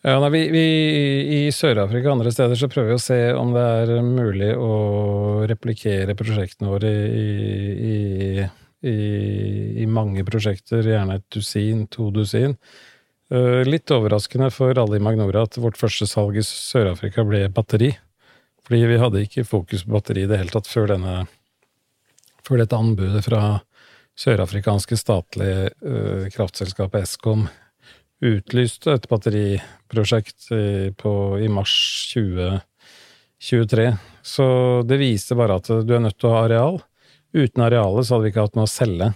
Ja, 0.04 0.18
nei, 0.20 0.30
vi, 0.36 0.42
vi, 0.52 0.66
I 1.38 1.40
Sør-Afrika 1.56 2.12
og 2.12 2.18
andre 2.18 2.32
steder 2.36 2.60
så 2.60 2.68
prøver 2.72 2.92
vi 2.92 3.00
å 3.00 3.06
se 3.06 3.22
om 3.40 3.56
det 3.56 3.64
er 3.64 3.96
mulig 4.04 4.52
å 4.60 5.48
replikere 5.48 6.16
prosjektene 6.20 6.76
våre 6.76 6.92
i, 6.92 7.26
i 7.88 7.98
i, 8.38 8.46
i, 8.90 9.86
mange 9.90 10.26
prosjekter, 10.28 10.86
gjerne 10.86 11.20
et 11.20 11.26
dusin, 11.34 11.86
to 11.92 12.10
dusin. 12.16 12.58
Uh, 13.28 13.64
litt 13.68 13.92
overraskende 13.92 14.50
for 14.56 14.78
alle 14.80 15.00
i 15.00 15.04
Magnora 15.04 15.44
at 15.48 15.60
vårt 15.60 15.80
første 15.80 16.08
salg 16.08 16.40
i 16.40 16.46
Sør-Afrika 16.46 17.26
ble 17.28 17.46
batteri. 17.52 17.92
Fordi 18.68 18.84
vi 18.88 19.00
hadde 19.00 19.24
ikke 19.24 19.48
fokus 19.48 19.86
på 19.86 19.96
batteri 19.96 20.26
i 20.26 20.30
det 20.30 20.40
hele 20.42 20.54
tatt 20.54 20.68
før, 20.68 20.94
denne, 20.94 21.22
før 22.44 22.64
dette 22.64 22.80
anbudet 22.80 23.24
fra 23.28 23.60
sørafrikanske 24.18 24.98
statlige 24.98 25.70
uh, 25.84 26.28
kraftselskapet 26.34 27.06
Eskom 27.06 27.48
utlyste 28.24 28.96
et 28.98 29.08
batteriprosjekt 29.10 30.50
i, 30.56 30.92
på, 30.98 31.12
i 31.44 31.50
mars 31.52 31.74
2023. 32.14 33.90
Så 34.26 34.48
det 34.88 35.00
viste 35.02 35.38
bare 35.38 35.60
at 35.62 35.70
du 35.70 35.94
er 35.94 36.04
nødt 36.04 36.18
til 36.20 36.32
å 36.32 36.38
ha 36.38 36.46
areal. 36.48 36.80
Uten 37.38 37.64
arealet 37.68 38.08
så 38.08 38.16
hadde 38.16 38.26
vi 38.26 38.34
ikke 38.34 38.46
hatt 38.48 38.58
noe 38.58 38.66
å 38.68 38.72
selge. 38.72 39.12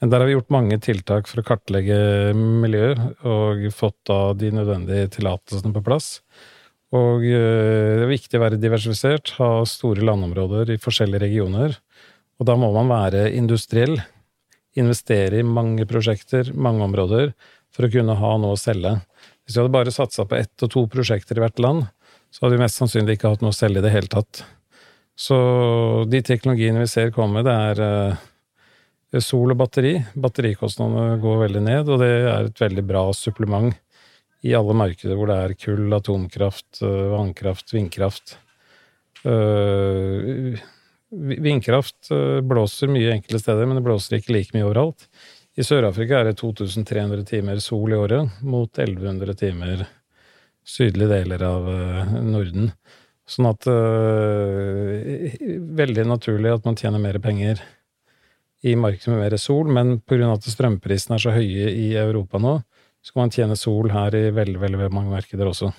Men 0.00 0.12
der 0.12 0.20
har 0.20 0.28
vi 0.28 0.34
gjort 0.34 0.52
mange 0.52 0.76
tiltak 0.84 1.28
for 1.30 1.40
å 1.40 1.46
kartlegge 1.46 1.96
miljøet, 2.36 3.00
og 3.24 3.64
fått 3.72 3.96
da 4.10 4.18
de 4.36 4.50
nødvendige 4.52 5.08
tillatelsene 5.16 5.72
på 5.72 5.84
plass. 5.86 6.18
Og 6.94 7.24
eh, 7.24 7.94
det 7.96 8.04
er 8.04 8.12
viktig 8.12 8.38
å 8.38 8.44
være 8.44 8.60
diversifisert, 8.60 9.32
ha 9.40 9.64
store 9.68 10.04
landområder 10.04 10.74
i 10.74 10.80
forskjellige 10.82 11.24
regioner. 11.24 11.78
Og 12.36 12.48
da 12.48 12.58
må 12.60 12.68
man 12.74 12.92
være 12.92 13.30
industriell, 13.34 13.96
investere 14.76 15.40
i 15.40 15.46
mange 15.48 15.88
prosjekter, 15.88 16.52
mange 16.52 16.84
områder, 16.84 17.32
for 17.72 17.88
å 17.88 17.92
kunne 17.92 18.16
ha 18.20 18.34
noe 18.40 18.56
å 18.56 18.60
selge. 18.60 18.98
Hvis 19.44 19.56
vi 19.56 19.62
hadde 19.62 19.74
bare 19.74 19.94
satsa 19.94 20.26
på 20.28 20.36
ett 20.36 20.64
og 20.66 20.72
to 20.72 20.84
prosjekter 20.92 21.40
i 21.40 21.44
hvert 21.44 21.60
land, 21.62 21.88
så 22.28 22.44
hadde 22.44 22.58
vi 22.58 22.64
mest 22.66 22.80
sannsynlig 22.80 23.16
ikke 23.16 23.32
hatt 23.32 23.44
noe 23.44 23.54
å 23.54 23.56
selge 23.56 23.80
i 23.80 23.86
det 23.86 23.94
hele 23.94 24.12
tatt. 24.12 24.44
Så 25.16 25.36
de 26.12 26.20
teknologiene 26.20 26.82
vi 26.82 26.90
ser 26.92 27.12
komme, 27.14 27.40
det 27.44 27.52
er 27.52 27.80
uh, 27.80 29.20
sol 29.24 29.54
og 29.54 29.60
batteri. 29.62 29.94
Batterikostnadene 30.12 31.16
går 31.22 31.38
veldig 31.46 31.62
ned, 31.64 31.88
og 31.88 32.02
det 32.04 32.10
er 32.18 32.50
et 32.50 32.60
veldig 32.60 32.84
bra 32.84 33.06
supplement 33.16 33.72
i 34.44 34.52
alle 34.54 34.76
markeder 34.76 35.16
hvor 35.16 35.30
det 35.32 35.38
er 35.40 35.54
kull, 35.58 35.86
atomkraft, 35.96 36.82
uh, 36.84 37.14
vannkraft, 37.14 37.72
vindkraft. 37.72 38.36
Uh, 39.24 40.52
vindkraft 41.16 42.10
blåser 42.44 42.92
mye 42.92 43.14
enkelte 43.14 43.40
steder, 43.40 43.64
men 43.64 43.80
det 43.80 43.86
blåser 43.86 44.18
ikke 44.18 44.36
like 44.36 44.52
mye 44.52 44.66
overalt. 44.66 45.08
I 45.56 45.64
Sør-Afrika 45.64 46.18
er 46.18 46.28
det 46.28 46.36
2300 46.42 47.24
timer 47.30 47.62
sol 47.64 47.94
i 47.94 47.96
året, 47.96 48.36
mot 48.44 48.68
1100 48.68 49.38
timer 49.40 49.86
sydlige 50.66 51.08
deler 51.08 51.46
av 51.46 51.70
Norden. 52.26 52.68
Sånn 53.26 53.48
at 53.50 53.66
øh, 53.66 55.32
Veldig 55.76 56.06
naturlig 56.06 56.52
at 56.54 56.68
man 56.68 56.78
tjener 56.78 57.02
mer 57.02 57.18
penger 57.22 57.62
i 58.66 58.72
markedet 58.78 59.12
med 59.12 59.20
mer 59.20 59.36
sol, 59.38 59.68
men 59.70 59.98
pga. 60.00 60.32
at 60.32 60.46
strømprisene 60.48 61.18
er 61.18 61.22
så 61.22 61.34
høye 61.34 61.68
i 61.70 61.90
Europa 61.98 62.40
nå, 62.42 62.56
så 63.04 63.12
kan 63.12 63.26
man 63.26 63.34
tjene 63.34 63.58
sol 63.58 63.92
her 63.92 64.16
i 64.16 64.30
veldig, 64.34 64.58
veldig 64.62 64.88
mange 64.94 65.12
markeder 65.12 65.50
også. 65.50 65.70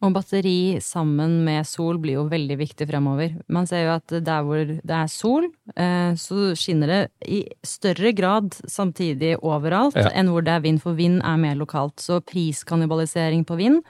Og 0.00 0.14
batteri 0.14 0.78
sammen 0.80 1.42
med 1.44 1.66
sol 1.68 1.98
blir 2.00 2.16
jo 2.16 2.22
veldig 2.30 2.56
viktig 2.56 2.86
fremover. 2.88 3.34
Man 3.52 3.66
ser 3.68 3.82
jo 3.84 3.90
at 3.98 4.14
der 4.24 4.46
hvor 4.46 4.62
det 4.64 4.94
er 4.96 5.10
sol, 5.12 5.50
eh, 5.76 6.14
så 6.16 6.54
skinner 6.56 6.88
det 6.88 7.00
i 7.28 7.42
større 7.66 8.14
grad 8.16 8.56
samtidig 8.64 9.34
overalt 9.42 9.98
ja. 10.00 10.08
enn 10.16 10.32
hvor 10.32 10.46
det 10.46 10.54
er 10.54 10.64
vind, 10.64 10.80
for 10.80 10.96
vind 10.96 11.20
er 11.20 11.36
mer 11.42 11.58
lokalt. 11.60 12.00
Så 12.00 12.22
priskannibalisering 12.24 13.44
på 13.44 13.60
vind 13.60 13.82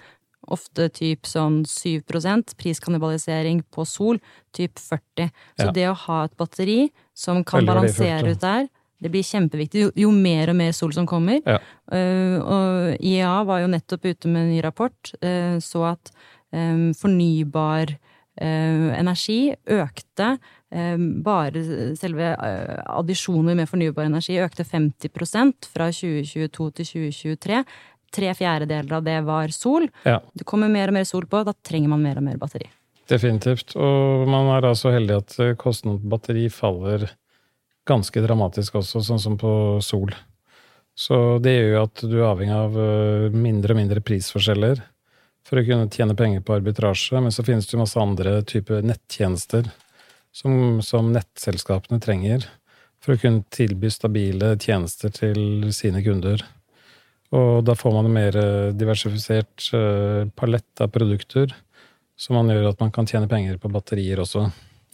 ofte 0.48 0.88
typ 0.94 1.28
sånn 1.28 1.62
7% 1.68 2.54
priskannibalisering 2.58 3.62
på 3.72 3.84
sol, 3.88 4.20
typ 4.56 4.78
40 4.80 5.30
Så 5.58 5.68
ja. 5.68 5.72
det 5.76 5.88
å 5.90 5.96
ha 6.06 6.24
et 6.24 6.36
batteri 6.40 6.80
som 7.14 7.44
kan 7.44 7.60
Veldig 7.60 7.72
balansere 7.72 8.32
ut 8.32 8.40
der, 8.40 8.68
det 9.00 9.10
blir 9.12 9.24
kjempeviktig. 9.24 9.86
Jo, 9.86 9.90
jo, 9.96 10.12
mer 10.12 10.52
og 10.52 10.58
mer 10.60 10.76
sol 10.76 10.92
som 10.96 11.08
kommer. 11.08 11.40
Ja. 11.46 11.58
Uh, 11.90 12.36
og 12.40 13.00
IEA 13.00 13.34
var 13.48 13.62
jo 13.62 13.72
nettopp 13.72 14.06
ute 14.10 14.30
med 14.30 14.44
en 14.44 14.54
ny 14.54 14.62
rapport, 14.64 15.12
uh, 15.24 15.56
så 15.64 15.90
at 15.94 16.12
um, 16.52 16.90
fornybar 16.96 17.94
uh, 17.96 18.88
energi 18.98 19.42
økte 19.80 20.36
bare 20.70 21.60
selve 21.98 22.28
addisjoner 22.38 23.56
med 23.58 23.66
fornybar 23.66 24.04
energi 24.06 24.36
økte 24.38 24.62
50% 24.62 25.66
fra 25.66 25.88
2022 25.90 26.68
til 26.78 26.86
2023 26.86 27.56
tre 28.14 28.32
fjerdedeler 28.36 28.98
av 28.98 29.06
det 29.06 29.16
var 29.26 29.54
sol. 29.54 29.88
Ja. 30.04 30.18
Det 30.34 30.46
kommer 30.48 30.70
mer 30.72 30.90
og 30.90 30.98
mer 30.98 31.08
sol 31.08 31.26
på, 31.30 31.42
da 31.46 31.54
trenger 31.66 31.92
man 31.92 32.04
mer 32.04 32.20
og 32.20 32.26
mer 32.26 32.38
batteri. 32.40 32.68
Definitivt. 33.10 33.74
Og 33.78 34.28
man 34.30 34.50
er 34.54 34.64
da 34.66 34.74
så 34.78 34.92
heldig 34.94 35.16
at 35.16 35.38
eh, 35.42 35.56
kostnaden 35.58 36.00
på 36.02 36.12
batteri 36.14 36.46
faller 36.52 37.08
ganske 37.88 38.22
dramatisk 38.22 38.78
også, 38.78 39.02
sånn 39.02 39.22
som 39.22 39.38
på 39.40 39.52
sol. 39.82 40.14
Så 40.94 41.38
det 41.42 41.56
gjør 41.56 41.70
jo 41.72 41.82
at 41.86 42.02
du 42.04 42.16
er 42.18 42.28
avhengig 42.28 42.56
av 42.56 42.78
eh, 42.78 43.26
mindre 43.34 43.74
og 43.74 43.80
mindre 43.80 44.04
prisforskjeller 44.04 44.82
for 45.46 45.58
å 45.58 45.66
kunne 45.66 45.90
tjene 45.90 46.16
penger 46.18 46.44
på 46.44 46.54
arbitrasje. 46.58 47.22
Men 47.24 47.34
så 47.34 47.44
finnes 47.46 47.66
det 47.66 47.74
jo 47.74 47.82
masse 47.82 47.98
andre 48.00 48.40
typer 48.46 48.84
nettjenester 48.86 49.70
som, 50.30 50.78
som 50.84 51.10
nettselskapene 51.14 51.98
trenger 52.02 52.46
for 53.00 53.16
å 53.16 53.20
kunne 53.20 53.46
tilby 53.54 53.90
stabile 53.90 54.54
tjenester 54.60 55.12
til 55.14 55.70
sine 55.74 56.04
kunder. 56.04 56.44
Og 57.30 57.64
da 57.64 57.76
får 57.78 57.92
man 57.94 58.08
en 58.08 58.14
mer 58.16 58.36
eh, 58.36 58.72
diversifisert 58.74 59.70
eh, 59.76 60.24
palett 60.34 60.82
av 60.82 60.90
produkter, 60.90 61.52
som 62.18 62.36
man 62.40 62.50
gjør 62.50 62.72
at 62.72 62.80
man 62.82 62.90
kan 62.94 63.06
tjene 63.06 63.30
penger 63.30 63.60
på 63.62 63.70
batterier 63.70 64.22
også. 64.22 64.48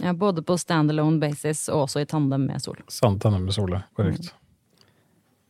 Ja, 0.04 0.12
Både 0.12 0.44
på 0.44 0.58
standalone 0.60 1.20
basis 1.20 1.66
og 1.72 1.86
også 1.86 2.02
i 2.04 2.08
tandem 2.08 2.44
med 2.50 2.60
sol. 2.60 2.82
Sand, 2.92 3.22
tandem 3.22 3.46
med 3.48 3.56
sol, 3.56 3.72
korrekt. 3.96 4.28
Mm. 4.28 4.42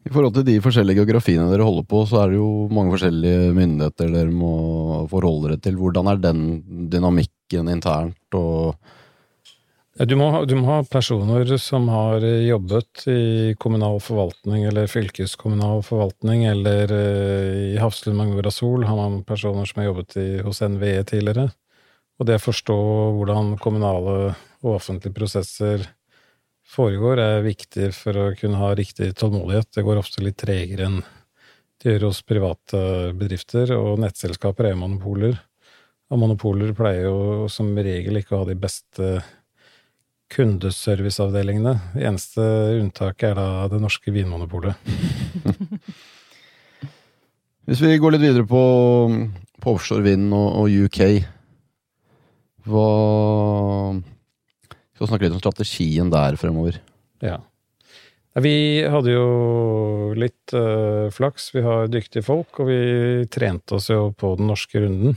I 0.07 0.13
forhold 0.13 0.37
til 0.37 0.45
de 0.47 0.61
forskjellige 0.63 1.01
geografiene 1.01 1.49
dere 1.51 1.67
holder 1.67 1.87
på, 1.91 2.05
så 2.07 2.21
er 2.23 2.31
det 2.31 2.39
jo 2.39 2.51
mange 2.71 2.93
forskjellige 2.95 3.49
myndigheter 3.57 4.13
dere 4.15 4.31
må 4.31 4.53
forholde 5.11 5.51
dere 5.51 5.63
til. 5.65 5.75
Hvordan 5.81 6.13
er 6.13 6.21
den 6.23 6.45
dynamikken 6.93 7.73
internt, 7.73 8.39
og 8.39 8.77
du 10.05 10.13
må, 10.17 10.29
du 10.45 10.53
må, 10.59 10.67
ha 10.69 10.83
personer 10.85 11.49
som 11.57 11.87
har 11.89 12.21
jobbet 12.21 13.07
i 13.09 13.55
kommunal 13.57 13.97
forvaltning 14.05 14.67
eller 14.69 14.91
fylkeskommunal 14.93 15.81
forvaltning, 15.87 16.45
eller 16.51 16.93
uh, 16.93 17.53
i 17.73 17.79
Hafslund 17.81 18.19
Magnora 18.19 18.53
Sol 18.53 18.85
har 18.85 18.99
man 18.99 19.23
personer 19.25 19.65
som 19.65 19.81
har 19.81 19.89
jobbet 19.89 20.19
i, 20.21 20.27
hos 20.45 20.61
NVE 20.61 21.01
tidligere. 21.09 21.47
Og 22.21 22.29
det 22.29 22.37
å 22.37 22.45
forstå 22.45 22.77
hvordan 23.17 23.55
kommunale 23.63 24.19
og 24.61 24.75
offentlige 24.75 25.17
prosesser 25.17 25.87
foregår, 26.67 27.23
er 27.23 27.47
viktig 27.47 27.89
for 27.97 28.21
å 28.21 28.27
kunne 28.37 28.61
ha 28.61 28.75
riktig 28.77 29.15
tålmodighet. 29.17 29.71
Det 29.79 29.87
går 29.87 30.01
ofte 30.03 30.25
litt 30.25 30.37
tregere 30.41 30.91
enn 30.91 31.01
det 31.81 31.93
gjør 31.93 32.09
hos 32.09 32.23
private 32.25 32.79
bedrifter, 33.17 33.73
og 33.77 34.01
nettselskaper 34.01 34.71
er 34.71 34.79
monopoler. 34.81 35.37
Og 36.13 36.21
monopoler 36.21 36.73
pleier 36.77 37.09
jo 37.09 37.49
som 37.53 37.73
regel 37.77 38.21
ikke 38.21 38.37
å 38.37 38.45
ha 38.45 38.49
de 38.49 38.57
beste 38.61 39.11
kundeserviceavdelingene. 40.33 41.75
Det 41.95 42.07
eneste 42.09 42.45
unntaket 42.81 43.31
er 43.31 43.39
da 43.39 43.67
det 43.71 43.81
norske 43.83 44.13
Vinmonopolet. 44.15 44.75
Hvis 47.67 47.83
vi 47.83 47.97
går 47.99 48.15
litt 48.15 48.23
videre 48.23 48.47
på, 48.47 48.63
på 49.63 49.75
offshore 49.75 50.05
vind 50.07 50.31
og, 50.31 50.47
og, 50.63 50.71
UK 50.87 51.01
Hva 52.71 52.91
Vi 53.99 55.01
Skal 55.01 55.11
snakke 55.11 55.27
litt 55.27 55.35
om 55.35 55.43
strategien 55.43 56.13
der 56.13 56.39
fremover? 56.39 56.79
Ja. 57.25 57.41
Vi 58.39 58.85
hadde 58.85 59.15
jo 59.15 59.27
litt 60.19 60.53
uh, 60.53 61.09
flaks. 61.15 61.49
Vi 61.57 61.63
har 61.65 61.89
dyktige 61.89 62.25
folk, 62.27 62.61
og 62.61 62.69
vi 62.69 62.81
trente 63.33 63.79
oss 63.79 63.89
jo 63.89 64.11
på 64.13 64.35
den 64.37 64.51
norske 64.51 64.83
runden. 64.83 65.17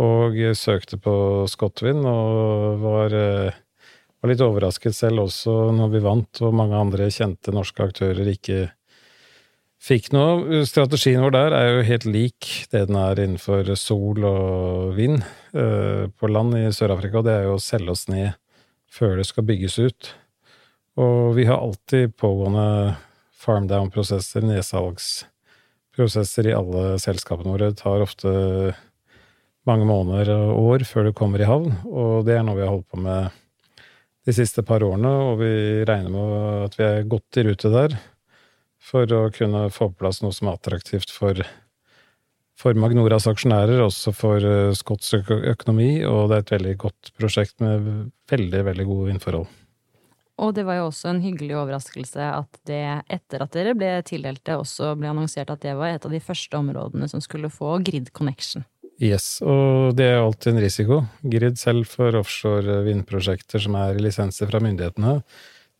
Og 0.00 0.38
søkte 0.56 0.96
på 1.02 1.14
Scotwind, 1.50 2.06
og 2.06 2.78
var, 2.84 3.16
uh, 3.18 3.58
var, 4.20 4.30
litt 4.30 4.44
overrasket 4.44 4.96
selv 4.96 5.26
også 5.26 5.70
når 5.76 5.94
vi 5.94 6.04
vant, 6.04 6.42
og 6.44 6.56
mange 6.56 6.78
andre 6.78 7.08
kjente 7.12 7.54
norske 7.54 7.88
aktører 7.88 8.28
ikke 8.32 8.68
fikk 9.80 10.10
noe. 10.12 10.62
Strategien 10.68 11.22
vår 11.24 11.34
der 11.34 11.56
er 11.56 11.68
jo 11.70 11.86
helt 11.88 12.06
lik 12.08 12.50
det 12.72 12.86
den 12.90 12.98
er 13.00 13.22
innenfor 13.22 13.70
sol 13.80 14.26
og 14.28 14.96
vind 14.98 15.22
uh, 15.56 16.04
på 16.12 16.30
land 16.30 16.56
i 16.58 16.66
Sør-Afrika, 16.74 17.20
og 17.20 17.28
det 17.28 17.38
er 17.38 17.48
jo 17.48 17.56
å 17.56 17.64
selge 17.64 17.96
oss 17.96 18.06
ned 18.12 18.36
før 18.90 19.16
det 19.20 19.28
skal 19.28 19.46
bygges 19.48 19.78
ut. 19.80 20.12
Og 21.00 21.36
vi 21.38 21.46
har 21.48 21.62
alltid 21.62 22.16
pågående 22.18 22.96
farm 23.40 23.68
down-prosesser, 23.70 24.44
nedsalgsprosesser 24.44 26.50
i 26.50 26.56
alle 26.56 26.98
selskapene 27.00 27.54
våre. 27.54 27.70
Det 27.70 27.80
tar 27.80 28.04
ofte 28.04 28.30
mange 29.68 29.86
måneder 29.88 30.32
og 30.34 30.74
år 30.74 30.84
før 30.88 31.08
det 31.08 31.16
kommer 31.16 31.40
i 31.40 31.48
havn, 31.48 31.70
og 31.88 32.26
det 32.26 32.36
er 32.36 32.44
noe 32.44 32.58
vi 32.58 32.66
har 32.66 32.74
holdt 32.74 32.90
på 32.90 33.00
med 33.00 33.30
de 34.26 34.34
siste 34.36 34.62
par 34.66 34.84
årene, 34.84 35.10
og 35.30 35.40
vi 35.40 35.52
regner 35.88 36.12
med 36.12 36.66
at 36.66 36.76
vi 36.78 36.86
er 36.86 37.08
godt 37.08 37.40
i 37.40 37.46
rute 37.48 37.72
der 37.72 37.96
for 38.80 39.08
å 39.12 39.28
kunne 39.32 39.66
få 39.72 39.90
på 39.90 40.00
plass 40.02 40.22
noe 40.24 40.34
som 40.34 40.48
er 40.48 40.58
attraktivt 40.58 41.12
for, 41.12 41.40
for 42.58 42.76
Magnoras 42.80 43.28
aksjonærer, 43.30 43.82
også 43.84 44.12
for 44.16 44.44
uh, 44.44 45.46
økonomi, 45.52 45.92
og 46.08 46.30
det 46.30 46.36
er 46.36 46.44
et 46.44 46.54
veldig 46.56 46.76
godt 46.80 47.12
prosjekt 47.20 47.60
med 47.60 48.10
veldig, 48.32 48.64
veldig 48.70 48.88
gode 48.88 49.10
vindforhold. 49.12 49.48
Og 50.40 50.54
det 50.56 50.64
var 50.64 50.78
jo 50.78 50.86
også 50.88 51.10
en 51.10 51.20
hyggelig 51.20 51.52
overraskelse 51.60 52.24
at 52.32 52.60
det, 52.68 52.80
etter 53.12 53.42
at 53.44 53.52
dere 53.52 53.74
ble 53.76 53.90
tildelt 54.08 54.40
det, 54.48 54.56
også 54.56 54.94
ble 54.96 55.10
annonsert 55.12 55.52
at 55.52 55.60
det 55.60 55.74
var 55.76 55.92
et 55.92 56.06
av 56.06 56.14
de 56.14 56.20
første 56.24 56.56
områdene 56.56 57.08
som 57.12 57.20
skulle 57.20 57.52
få 57.52 57.76
grid 57.84 58.08
connection. 58.16 58.64
Yes, 59.00 59.38
og 59.40 59.94
det 59.96 60.10
er 60.10 60.18
alltid 60.20 60.52
en 60.52 60.60
risiko. 60.60 60.96
Grid 61.24 61.56
selv 61.56 61.88
for 61.88 62.18
offshore 62.18 62.82
vindprosjekter 62.84 63.62
som 63.64 63.78
er 63.80 63.96
lisenser 63.96 64.50
fra 64.50 64.60
myndighetene. 64.60 65.14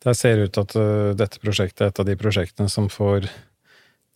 Der 0.01 0.17
ser 0.17 0.39
det 0.39 0.47
ut 0.49 0.61
at 0.63 0.77
uh, 0.81 1.13
dette 1.13 1.43
prosjektet 1.43 1.85
er 1.85 1.93
et 1.93 2.01
av 2.01 2.09
de 2.09 2.17
prosjektene 2.17 2.73
som 2.73 2.89
får 2.89 3.29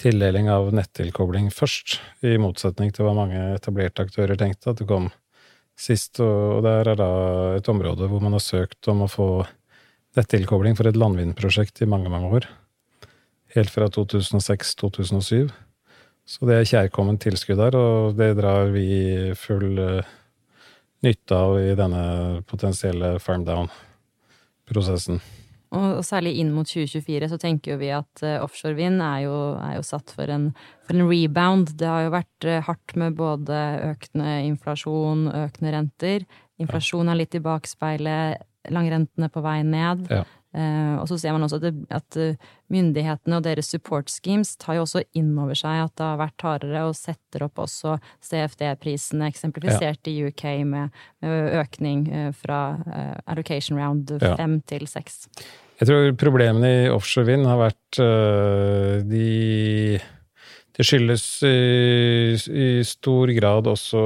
tildeling 0.01 0.49
av 0.51 0.71
nettilkobling 0.75 1.51
først, 1.55 1.99
i 2.25 2.39
motsetning 2.41 2.95
til 2.97 3.07
hva 3.07 3.13
mange 3.15 3.43
etablerte 3.59 4.07
aktører 4.09 4.41
tenkte 4.41 4.73
at 4.73 4.81
det 4.81 4.89
kom 4.89 5.11
sist. 5.77 6.17
Og 6.25 6.65
der 6.65 6.89
er 6.95 6.99
da 6.99 7.11
et 7.59 7.69
område 7.69 8.09
hvor 8.09 8.25
man 8.25 8.35
har 8.39 8.43
søkt 8.43 8.89
om 8.89 9.05
å 9.05 9.11
få 9.11 9.29
nettilkobling 10.17 10.79
for 10.79 10.89
et 10.89 10.97
landvindprosjekt 10.99 11.85
i 11.85 11.91
mange, 11.91 12.09
mange 12.09 12.33
år. 12.41 12.49
Helt 13.55 13.71
fra 13.71 13.91
2006-2007. 13.93 15.53
Så 16.25 16.49
det 16.49 16.57
er 16.57 16.69
kjærkomment 16.69 17.21
tilskudd 17.21 17.61
her, 17.61 17.77
og 17.77 18.17
det 18.17 18.31
drar 18.39 18.71
vi 18.73 18.89
full 19.37 19.77
uh, 19.77 20.13
nytte 21.05 21.37
av 21.37 21.59
i 21.61 21.75
denne 21.77 22.05
potensielle 22.49 23.19
farm 23.21 23.45
down-prosessen. 23.45 25.21
Og, 25.75 25.99
særlig 26.07 26.37
inn 26.39 26.53
mot 26.55 26.69
2024 26.69 27.29
så 27.33 27.39
tenker 27.41 27.75
jo 27.75 27.81
vi 27.83 27.91
at 27.93 28.23
uh, 28.25 28.39
offshore 28.45 28.77
vind 28.79 29.03
er 29.05 29.25
jo, 29.27 29.35
er 29.59 29.77
jo 29.77 29.85
satt 29.87 30.15
for 30.17 30.31
en, 30.33 30.49
for 30.87 30.97
en, 30.97 31.07
rebound. 31.11 31.75
Det 31.81 31.91
har 31.91 32.07
jo 32.07 32.15
vært 32.15 32.49
uh, 32.49 32.61
hardt 32.71 32.97
med 33.01 33.19
både 33.19 33.61
økende 33.91 34.39
inflasjon, 34.49 35.27
økende 35.45 35.75
renter. 35.75 36.27
Inflasjon 36.63 37.11
er 37.11 37.21
litt 37.21 37.37
i 37.37 37.43
bakspeilet 37.45 38.73
langrentene 38.73 39.29
på 39.29 39.43
vei 39.45 39.59
ned. 39.67 40.07
Ja. 40.09 40.23
Uh, 40.55 41.01
og 41.03 41.09
så 41.11 41.17
ser 41.19 41.35
man 41.35 41.43
også 41.43 41.59
at, 41.91 42.17
eh, 42.21 42.37
myndighetene 42.71 43.41
og 43.41 43.43
deres 43.43 43.73
support 43.73 44.11
schemes 44.13 44.53
tar 44.63 44.77
jo 44.79 44.85
også 44.85 45.03
inn 45.19 45.33
over 45.35 45.59
seg 45.59 45.81
at 45.83 45.95
det 45.99 46.07
har 46.07 46.21
vært 46.21 46.45
hardere, 46.47 46.85
og 46.87 46.95
setter 46.95 47.43
opp 47.49 47.59
også 47.65 47.97
CFD-prisene, 48.23 49.27
eksemplifisert 49.33 50.07
ja. 50.07 50.13
i 50.13 50.31
UK 50.31 50.45
med, 50.71 50.95
økning 51.25 52.07
uh, 52.13 52.31
fra 52.39 52.61
allocation 53.27 53.81
round 53.81 54.15
fem 54.23 54.59
ja. 54.61 54.65
til 54.71 54.87
seks. 54.91 55.25
Jeg 55.81 55.91
tror 55.91 56.15
problemene 56.23 56.73
i 56.85 56.89
offshore 56.93 57.27
vind 57.33 57.49
har 57.51 57.59
vært 57.59 57.99
de 59.11 59.99
Det 60.75 60.87
skyldes 60.87 61.25
i, 61.47 62.35
i 62.35 62.69
stor 62.87 63.31
grad 63.35 63.67
også 63.71 64.05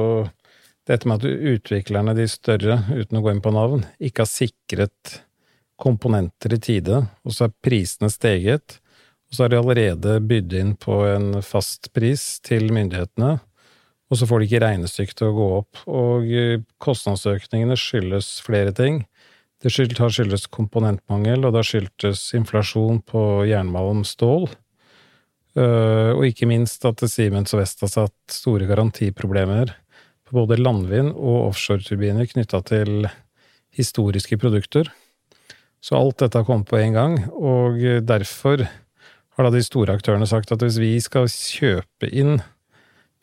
dette 0.89 1.09
med 1.09 1.21
at 1.21 1.49
utviklerne, 1.53 2.17
de 2.17 2.25
større, 2.29 2.81
uten 2.89 3.19
å 3.19 3.21
gå 3.21 3.33
inn 3.35 3.41
på 3.45 3.53
navn, 3.53 3.85
ikke 4.01 4.25
har 4.25 4.31
sikret 4.31 5.19
komponenter 5.79 6.53
i 6.55 6.59
tide, 6.61 7.03
og 7.23 7.35
så 7.35 7.47
er 7.47 7.57
prisene 7.65 8.11
steget, 8.11 8.79
og 9.29 9.35
så 9.35 9.45
har 9.45 9.53
de 9.53 9.59
allerede 9.59 10.17
bydd 10.25 10.55
inn 10.57 10.73
på 10.79 11.03
en 11.07 11.39
fast 11.45 11.91
pris 11.95 12.39
til 12.45 12.71
myndighetene, 12.73 13.37
og 14.09 14.17
så 14.17 14.25
får 14.25 14.41
de 14.41 14.47
ikke 14.49 14.63
regnestykket 14.63 15.19
til 15.19 15.29
å 15.29 15.35
gå 15.37 15.49
opp. 15.59 15.81
Og 15.85 16.31
eh, 16.33 16.63
kostnadsøkningene 16.81 17.77
skyldes 17.77 18.39
flere 18.41 18.73
ting. 18.73 19.03
Det 19.61 19.69
har 19.99 20.13
skyldes 20.15 20.47
komponentmangel, 20.49 21.43
og 21.43 21.53
det 21.53 21.61
har 21.61 21.67
skyldtes 21.67 22.23
inflasjon 22.39 23.03
på 23.05 23.21
jernmalm, 23.49 24.01
stål. 24.07 24.47
Eh, 25.59 26.11
og 26.15 26.25
ikke 26.25 26.49
minst 26.49 26.85
at 26.89 27.03
Siemens 27.11 27.53
og 27.53 27.61
vest 27.61 27.85
har 27.85 27.91
satt 27.91 28.33
store 28.33 28.65
garantiproblemer 28.69 29.75
på 30.25 30.37
både 30.37 30.57
landvind 30.61 31.13
og 31.13 31.51
offshoreturbiner 31.51 32.29
knytta 32.29 32.63
til 32.65 33.09
historiske 33.77 34.37
produkter. 34.41 34.89
Så 35.79 35.95
alt 35.95 36.19
dette 36.19 36.39
har 36.39 36.47
kommet 36.47 36.67
på 36.67 36.79
én 36.81 36.95
gang, 36.95 37.17
og 37.31 37.79
derfor 38.03 38.65
har 38.67 39.47
da 39.47 39.51
de 39.53 39.63
store 39.63 39.95
aktørene 39.95 40.27
sagt 40.27 40.51
at 40.51 40.63
hvis 40.63 40.79
vi 40.81 40.91
skal 40.99 41.29
kjøpe 41.31 42.09
inn 42.11 42.41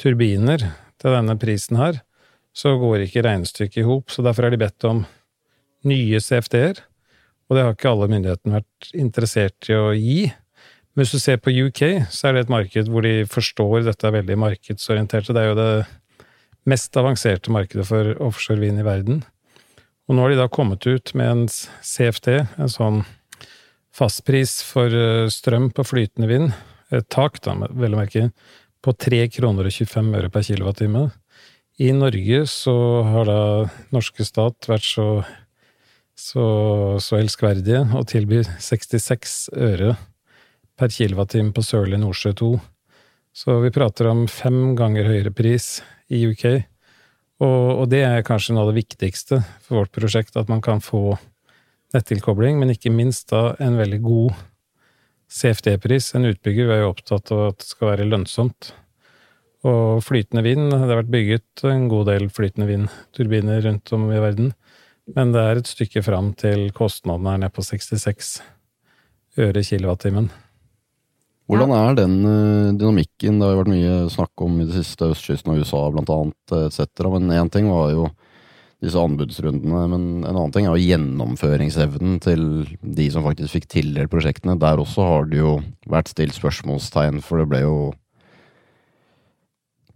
turbiner 0.00 0.62
til 0.96 1.12
denne 1.12 1.36
prisen 1.40 1.76
her, 1.80 2.00
så 2.56 2.78
går 2.80 3.04
ikke 3.04 3.24
regnestykket 3.26 3.82
i 3.82 3.84
hop, 3.84 4.08
så 4.08 4.24
derfor 4.24 4.46
har 4.46 4.54
de 4.54 4.60
bedt 4.62 4.88
om 4.88 5.04
nye 5.86 6.20
CFD-er, 6.24 6.80
og 7.46 7.56
det 7.56 7.62
har 7.62 7.76
ikke 7.76 7.92
alle 7.92 8.08
myndighetene 8.10 8.56
vært 8.56 8.90
interessert 8.96 9.68
i 9.68 9.76
å 9.76 9.92
gi. 9.92 10.22
Men 10.96 11.04
hvis 11.04 11.12
du 11.12 11.20
ser 11.20 11.38
på 11.44 11.52
UK, 11.52 12.08
så 12.08 12.30
er 12.30 12.34
det 12.34 12.46
et 12.46 12.54
marked 12.56 12.88
hvor 12.90 13.04
de 13.04 13.28
forstår 13.28 13.84
dette 13.84 14.08
er 14.08 14.16
veldig 14.16 14.38
markedsorienterte. 14.40 15.36
Det 15.36 15.42
er 15.44 15.52
jo 15.52 15.58
det 15.60 15.70
mest 16.66 16.96
avanserte 16.96 17.52
markedet 17.54 17.84
for 17.86 18.16
offshore 18.24 18.64
vind 18.64 18.80
i 18.80 18.86
verden. 18.86 19.20
Og 20.06 20.14
nå 20.14 20.22
har 20.22 20.32
de 20.32 20.38
da 20.38 20.46
kommet 20.52 20.86
ut 20.86 21.12
med 21.18 21.30
en 21.32 21.46
CFD, 21.50 22.28
en 22.62 22.70
sånn 22.70 23.00
fastpris 23.96 24.60
for 24.66 24.92
eh, 24.92 25.26
strøm 25.32 25.70
på 25.74 25.84
flytende 25.86 26.28
vind, 26.30 26.52
et 26.94 27.08
tak, 27.10 27.40
da, 27.42 27.56
vel 27.74 27.96
å 27.96 28.02
merke, 28.02 28.28
på 28.84 28.94
3 28.94 29.24
kroner 29.34 29.66
og 29.66 29.74
25 29.74 30.12
øre 30.20 30.30
per 30.30 30.44
kilowattime. 30.46 31.08
I 31.82 31.90
Norge 31.92 32.44
så 32.48 32.76
har 33.04 33.26
da 33.28 33.40
norske 33.92 34.24
stat 34.24 34.68
vært 34.70 34.86
så, 34.86 35.08
så, 36.14 36.44
så 37.02 37.18
elskverdige 37.18 37.82
å 37.98 38.04
tilby 38.06 38.44
66 38.46 39.34
øre 39.52 39.96
per 40.78 40.92
kilowattime 40.92 41.50
på 41.56 41.64
Sørlige 41.66 42.00
Nordsjø 42.04 42.32
2. 42.38 42.52
Så 43.36 43.58
vi 43.64 43.74
prater 43.74 44.08
om 44.12 44.24
fem 44.30 44.76
ganger 44.78 45.10
høyere 45.10 45.34
pris 45.34 45.80
i 46.08 46.22
UK. 46.30 46.46
Og, 47.42 47.82
og, 47.82 47.86
det 47.92 48.02
er 48.06 48.24
kanskje 48.24 48.54
noe 48.56 48.64
av 48.64 48.72
det 48.72 48.80
viktigste 48.80 49.42
for 49.66 49.82
vårt 49.82 49.92
prosjekt, 49.92 50.38
at 50.40 50.48
man 50.48 50.62
kan 50.64 50.80
få 50.84 51.18
nettilkobling, 51.94 52.58
men 52.60 52.72
ikke 52.72 52.92
minst 52.92 53.28
da 53.32 53.50
en 53.62 53.76
veldig 53.78 54.00
god 54.04 54.38
CFD-pris. 55.32 56.14
En 56.16 56.30
utbygger 56.30 56.72
er 56.72 56.82
jo 56.82 56.94
opptatt 56.94 57.32
av 57.34 57.50
at 57.50 57.60
det 57.60 57.68
skal 57.68 57.92
være 57.92 58.08
lønnsomt. 58.08 58.72
Og 59.66 60.00
flytende 60.04 60.44
vind, 60.46 60.70
det 60.70 60.80
har 60.80 61.00
vært 61.02 61.12
bygget 61.12 61.66
en 61.68 61.86
god 61.90 62.08
del 62.12 62.28
flytende 62.32 62.68
vindturbiner 62.70 63.64
rundt 63.66 63.92
om 63.96 64.08
i 64.14 64.22
verden, 64.22 64.52
men 65.14 65.32
det 65.34 65.42
er 65.42 65.60
et 65.60 65.70
stykke 65.70 66.02
fram 66.06 66.32
til 66.38 66.68
kostnadene 66.74 67.36
er 67.36 67.44
nede 67.44 67.54
på 67.54 67.64
66 67.66 68.36
øre 69.42 69.62
kilowattimen. 69.66 70.30
Hvordan 71.46 71.72
er 71.76 71.94
den 71.94 72.14
uh, 72.26 72.74
dynamikken? 72.74 73.38
Det 73.38 73.46
har 73.46 73.52
jo 73.54 73.60
vært 73.60 73.70
mye 73.70 73.98
snakk 74.10 74.42
om 74.42 74.56
i 74.58 74.66
det 74.66 74.80
siste 74.80 75.12
østkysten 75.12 75.52
og 75.52 75.60
USA 75.62 75.82
blant 75.94 76.10
annet, 76.10 76.54
etc. 76.66 77.06
Men 77.12 77.34
én 77.36 77.50
ting 77.54 77.68
var 77.70 77.92
jo 77.94 78.08
disse 78.82 79.00
anbudsrundene, 79.00 79.84
men 79.88 80.02
en 80.26 80.32
annen 80.34 80.52
ting 80.52 80.66
er 80.66 80.74
jo 80.74 80.88
gjennomføringsevnen 80.90 82.18
til 82.22 82.42
de 82.82 83.06
som 83.14 83.24
faktisk 83.24 83.54
fikk 83.54 83.68
tildelt 83.72 84.10
prosjektene. 84.12 84.58
Der 84.60 84.82
også 84.82 85.06
har 85.06 85.30
det 85.30 85.38
jo 85.38 85.54
vært 85.88 86.10
stilt 86.10 86.34
spørsmålstegn, 86.36 87.22
for 87.24 87.42
det 87.42 87.48
ble 87.52 87.62
jo 87.64 87.78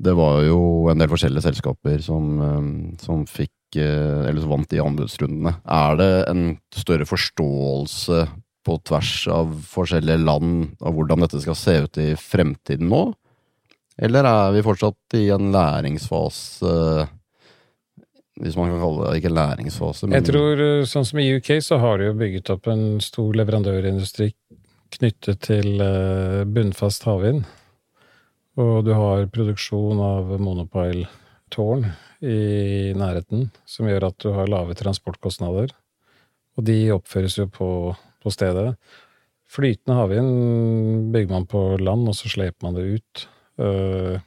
Det 0.01 0.15
var 0.17 0.39
jo 0.47 0.89
en 0.89 0.97
del 0.97 1.11
forskjellige 1.13 1.45
selskaper 1.45 1.99
som, 2.01 2.29
uh, 2.41 2.95
som 3.03 3.27
fikk 3.29 3.53
eller 3.77 4.41
som 4.41 4.51
vant 4.51 4.71
de 4.71 4.81
anbudsrundene. 4.83 5.53
Er 5.63 5.99
det 6.01 6.13
en 6.31 6.41
større 6.75 7.05
forståelse 7.07 8.25
på 8.67 8.77
tvers 8.87 9.15
av 9.33 9.53
forskjellige 9.71 10.21
land 10.23 10.77
av 10.85 10.95
hvordan 10.97 11.25
dette 11.25 11.41
skal 11.43 11.57
se 11.59 11.77
ut 11.87 12.01
i 12.01 12.11
fremtiden 12.19 12.91
nå? 12.93 13.05
Eller 14.01 14.25
er 14.25 14.53
vi 14.55 14.65
fortsatt 14.65 15.17
i 15.19 15.27
en 15.35 15.51
læringsfase 15.53 16.75
Hvis 18.41 18.57
man 18.57 18.71
kan 18.71 18.81
kalle 18.81 19.11
det 19.11 19.21
ikke 19.21 19.31
en 19.33 19.37
læringsfase, 19.37 20.07
men 20.07 20.17
Jeg 20.17 20.31
tror, 20.31 20.63
eh, 20.65 20.87
sånn 20.89 21.05
som 21.05 21.19
i 21.21 21.29
UK, 21.37 21.59
så 21.61 21.77
har 21.83 21.99
de 21.99 22.09
jo 22.09 22.17
bygget 22.17 22.53
opp 22.55 22.71
en 22.73 23.01
stor 23.05 23.35
leverandørindustri 23.37 24.31
knyttet 24.97 25.43
til 25.45 25.83
eh, 25.85 26.45
bunnfast 26.49 27.05
havvind. 27.05 27.45
Og 28.61 28.85
du 28.87 28.95
har 28.97 29.29
produksjon 29.33 30.01
av 30.03 30.33
monopile-tårn 30.43 31.85
i 32.21 32.93
nærheten, 32.97 33.49
som 33.69 33.89
gjør 33.89 34.09
at 34.11 34.19
du 34.25 34.33
har 34.37 34.51
lave 34.51 34.77
transportkostnader. 34.79 35.73
Og 36.59 36.67
de 36.67 36.79
oppføres 36.93 37.39
jo 37.39 37.47
på, 37.53 37.71
på 38.23 38.33
stedet. 38.35 38.75
Flytende 39.51 39.97
havvind 39.99 41.13
bygger 41.15 41.33
man 41.33 41.47
på 41.51 41.61
land, 41.83 42.07
og 42.09 42.15
så 42.15 42.31
sleper 42.31 42.67
man 42.67 42.77
det 42.79 42.87
ut. 42.97 43.25
Eh, 43.61 44.21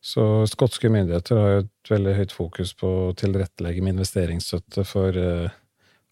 så 0.00 0.24
skotske 0.48 0.90
myndigheter 0.92 1.38
har 1.40 1.50
jo 1.54 1.62
et 1.62 1.92
veldig 1.92 2.16
høyt 2.18 2.34
fokus 2.34 2.74
på 2.76 2.90
å 3.06 3.14
tilrettelegge 3.16 3.84
med 3.84 3.96
investeringsstøtte 3.96 4.84
for 4.88 5.16
eh, 5.16 5.48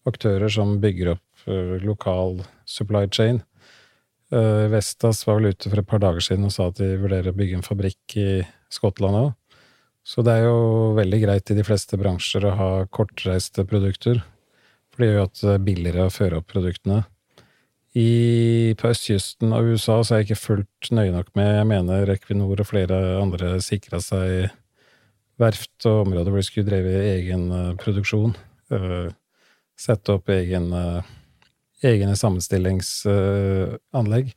aktører 0.09 0.49
som 0.53 0.77
bygger 0.81 1.13
opp 1.15 1.45
eh, 1.49 1.77
lokal 1.85 2.41
supply 2.69 3.05
chain. 3.11 3.43
Vestas 4.29 5.23
var 5.25 5.39
vel 5.39 5.55
ute 5.55 5.71
for 5.71 5.81
et 5.81 5.87
par 5.89 6.01
dager 6.03 6.21
siden 6.21 6.45
og 6.45 6.51
sa 6.53 6.67
at 6.69 6.77
de 6.77 6.91
vurderer 7.01 7.31
å 7.31 7.37
bygge 7.37 7.55
en 7.57 7.65
fabrikk 7.65 8.13
i 8.21 8.27
Skottland 8.69 9.17
òg. 9.17 9.31
Så 10.05 10.21
det 10.21 10.35
er 10.37 10.43
jo 10.45 10.91
veldig 10.97 11.19
greit 11.23 11.49
i 11.49 11.57
de 11.57 11.65
fleste 11.65 11.97
bransjer 11.97 12.45
å 12.45 12.53
ha 12.59 12.69
kortreiste 12.93 13.65
produkter. 13.65 14.21
For 14.89 15.01
det 15.01 15.09
gjør 15.09 15.19
jo 15.19 15.27
at 15.27 15.41
det 15.41 15.53
er 15.53 15.67
billigere 15.67 16.09
å 16.09 16.13
føre 16.13 16.37
opp 16.41 16.47
produktene. 16.51 16.99
I, 17.97 18.75
på 18.77 18.91
østkysten 18.91 19.53
av 19.55 19.65
USA 19.65 19.95
så 20.05 20.13
er 20.13 20.19
jeg 20.21 20.27
ikke 20.29 20.43
fullt 20.43 20.89
nøye 20.93 21.13
nok 21.15 21.29
med. 21.37 21.55
Jeg 21.57 21.67
mener 21.71 22.11
Equinor 22.13 22.61
og 22.61 22.69
flere 22.69 22.97
andre 23.17 23.47
sikra 23.65 23.97
seg 24.03 24.27
verft 25.41 25.85
og 25.89 26.03
områder 26.03 26.29
hvor 26.29 26.41
de 26.41 26.45
skulle 26.45 26.69
dreve 26.69 26.91
egen 27.15 27.43
uh, 27.49 27.73
produksjon. 27.79 28.33
Uh, 28.69 29.09
sette 29.79 30.11
opp 30.11 30.27
egen, 30.35 30.67
egne 31.87 32.15
sammenstillingsanlegg. 32.19 34.27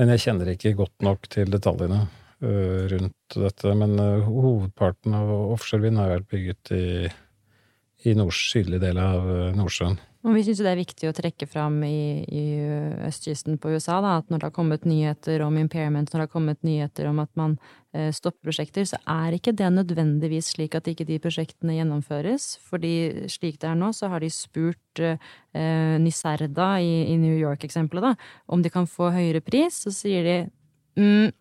Men 0.00 0.10
jeg 0.10 0.22
kjenner 0.24 0.46
ikke 0.50 0.78
godt 0.80 0.98
nok 1.06 1.20
til 1.30 1.46
detaljene 1.52 2.00
rundt 2.90 3.36
dette. 3.38 3.74
Men 3.78 3.92
hovedparten 4.26 5.14
av 5.14 5.30
offshorevind 5.54 6.02
har 6.02 6.10
vært 6.16 6.26
bygget 6.34 6.64
i, 6.74 7.06
i 8.06 8.16
nord, 8.18 8.34
sydlig 8.36 8.80
del 8.82 8.98
av 9.00 9.28
Nordsjøen. 9.56 10.00
Og 10.22 10.36
vi 10.36 10.44
syns 10.46 10.60
det 10.62 10.70
er 10.70 10.78
viktig 10.78 11.08
å 11.08 11.14
trekke 11.16 11.48
fram 11.50 11.80
i, 11.82 12.22
i 12.30 12.42
østkysten 13.08 13.56
på 13.58 13.72
USA 13.74 13.96
da, 14.04 14.14
at 14.20 14.28
når 14.30 14.38
det 14.38 14.46
har 14.46 14.54
kommet 14.54 14.84
nyheter 14.86 15.42
om 15.42 15.56
impairment, 15.58 16.12
når 16.12 16.20
det 16.20 16.26
har 16.28 16.30
kommet 16.30 16.60
nyheter 16.62 17.08
om 17.10 17.18
at 17.24 17.30
man 17.38 17.56
eh, 17.90 18.12
stopper 18.14 18.46
prosjekter, 18.46 18.86
så 18.86 19.00
er 19.02 19.34
ikke 19.34 19.54
det 19.58 19.72
nødvendigvis 19.74 20.52
slik 20.54 20.76
at 20.78 20.86
ikke 20.92 21.08
de 21.08 21.18
prosjektene 21.22 21.74
gjennomføres. 21.74 22.52
Fordi 22.70 22.94
slik 23.34 23.58
det 23.64 23.72
er 23.72 23.80
nå, 23.80 23.90
så 23.98 24.12
har 24.12 24.22
de 24.22 24.30
spurt 24.30 25.02
eh, 25.02 25.18
Niserda 25.98 26.76
i, 26.78 26.94
i 27.10 27.18
New 27.18 27.34
York-eksempelet, 27.34 28.22
om 28.46 28.62
de 28.62 28.70
kan 28.70 28.86
få 28.86 29.10
høyere 29.10 29.42
pris. 29.42 29.82
Så 29.82 29.90
sier 29.96 30.28
de 30.28 30.38
mm, 31.02 31.34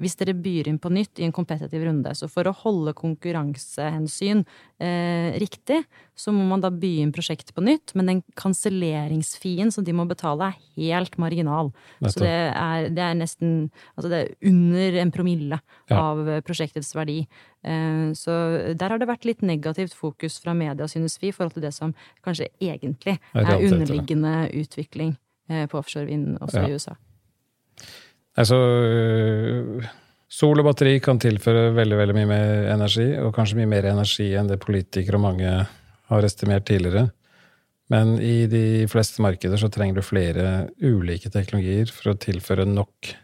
hvis 0.00 0.16
dere 0.20 0.34
byr 0.36 0.68
inn 0.70 0.78
på 0.82 0.90
nytt 0.92 1.20
i 1.20 1.26
en 1.26 1.34
kompetitiv 1.34 1.84
runde. 1.86 2.12
Så 2.16 2.28
for 2.30 2.48
å 2.48 2.54
holde 2.64 2.92
konkurransehensyn 2.96 4.42
eh, 4.82 5.36
riktig, 5.40 5.82
så 6.16 6.32
må 6.36 6.44
man 6.48 6.62
da 6.64 6.70
by 6.72 6.92
inn 7.02 7.14
prosjektet 7.16 7.54
på 7.56 7.64
nytt, 7.64 7.94
men 7.96 8.10
den 8.10 8.22
kanselleringsfien 8.40 9.72
som 9.72 9.86
de 9.86 9.94
må 9.96 10.06
betale, 10.08 10.52
er 10.52 10.60
helt 10.76 11.16
marginal. 11.20 11.72
Så 12.04 12.20
det 12.24 12.34
er, 12.52 12.90
det 12.92 13.04
er, 13.04 13.16
nesten 13.16 13.54
Altså 13.96 14.10
det 14.12 14.18
er 14.18 14.50
under 14.50 14.96
en 15.00 15.12
promille 15.14 15.58
ja. 15.88 15.98
av 15.98 16.20
prosjektets 16.46 16.92
verdi. 16.96 17.22
Eh, 17.64 18.12
så 18.18 18.36
der 18.76 18.92
har 18.92 19.00
det 19.00 19.08
vært 19.08 19.26
litt 19.28 19.44
negativt 19.46 19.96
fokus 19.96 20.40
fra 20.42 20.54
media, 20.56 20.88
synes 20.90 21.16
vi, 21.22 21.32
i 21.32 21.36
forhold 21.36 21.56
til 21.56 21.64
det 21.64 21.72
som 21.76 21.96
kanskje 22.26 22.50
egentlig 22.60 23.16
er 23.32 23.56
underliggende 23.56 24.36
utvikling 24.60 25.16
eh, 25.48 25.64
på 25.70 25.80
offshorevind 25.80 26.36
også 26.40 26.62
ja. 26.62 26.68
i 26.68 26.76
USA. 26.76 26.96
Altså 28.36 28.56
Sol 30.36 30.60
og 30.60 30.66
batteri 30.66 30.98
kan 31.00 31.20
tilføre 31.22 31.70
veldig 31.76 31.96
veldig 32.00 32.14
mye 32.16 32.28
mer 32.28 32.64
energi, 32.74 33.04
og 33.22 33.34
kanskje 33.36 33.56
mye 33.60 33.70
mer 33.70 33.84
energi 33.92 34.26
enn 34.36 34.48
det 34.50 34.58
politikere 34.60 35.16
og 35.20 35.22
mange 35.22 35.50
har 36.10 36.26
estimert 36.26 36.66
tidligere. 36.68 37.04
Men 37.94 38.06
i 38.18 38.50
de 38.50 38.88
fleste 38.90 39.22
markeder 39.22 39.58
så 39.60 39.68
trenger 39.70 39.94
du 39.96 40.02
flere 40.02 40.68
ulike 40.82 41.30
teknologier 41.30 41.86
for 41.94 42.10
å 42.10 42.18
tilføre 42.18 42.64
nok 42.66 43.14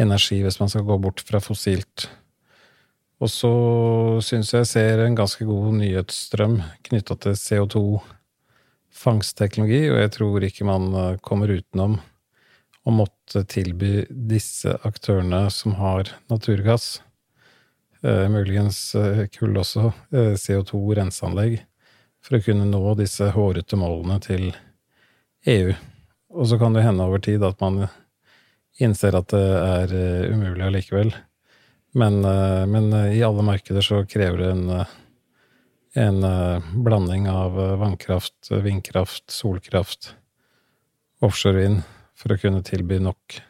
energi 0.00 0.42
hvis 0.42 0.60
man 0.62 0.70
skal 0.72 0.86
gå 0.88 0.96
bort 1.04 1.20
fra 1.28 1.40
fossilt. 1.44 2.08
Og 3.22 3.28
så 3.30 3.52
syns 4.24 4.52
jeg 4.54 4.60
jeg 4.64 4.72
ser 4.72 4.98
en 5.04 5.20
ganske 5.20 5.44
god 5.46 5.76
nyhetsstrøm 5.76 6.56
knytta 6.88 7.14
til 7.20 7.34
CO2-fangstteknologi, 7.44 9.82
og 9.92 9.98
jeg 10.00 10.10
tror 10.16 10.38
ikke 10.48 10.70
man 10.72 10.84
kommer 11.22 11.48
utenom 11.52 11.92
og 12.84 12.96
måtte 12.98 13.44
tilby 13.48 14.04
disse 14.08 14.76
aktørene 14.84 15.46
som 15.52 15.76
har 15.80 16.10
naturgass, 16.28 17.00
eh, 18.04 18.26
muligens 18.28 18.94
eh, 18.94 19.24
kull 19.32 19.56
også, 19.60 19.92
eh, 20.12 20.34
CO2-renseanlegg, 20.40 21.62
for 22.24 22.36
å 22.38 22.44
kunne 22.44 22.68
nå 22.68 22.82
disse 23.00 23.30
hårete 23.32 23.78
målene 23.80 24.20
til 24.24 24.50
EU. 25.48 25.72
Og 26.34 26.48
så 26.50 26.58
kan 26.60 26.76
det 26.76 26.84
hende 26.84 27.04
over 27.04 27.22
tid 27.24 27.44
at 27.44 27.60
man 27.60 27.86
innser 28.80 29.14
at 29.14 29.28
det 29.30 29.38
er 29.38 29.92
uh, 29.94 30.32
umulig 30.34 30.64
allikevel. 30.66 31.12
Men, 31.94 32.16
uh, 32.26 32.64
men 32.66 32.88
i 33.12 33.20
alle 33.22 33.44
markeder 33.46 33.84
så 33.86 34.00
krever 34.08 34.40
det 34.40 34.48
en, 34.50 34.72
en 35.94 36.26
blanding 36.82 37.28
av 37.30 37.54
vannkraft, 37.78 38.50
vindkraft, 38.64 39.28
solkraft, 39.30 40.16
offshorevind 41.22 41.84
for 42.24 42.32
å 42.32 42.40
kunne 42.40 42.64
tilby 42.64 42.96
nok 43.04 43.42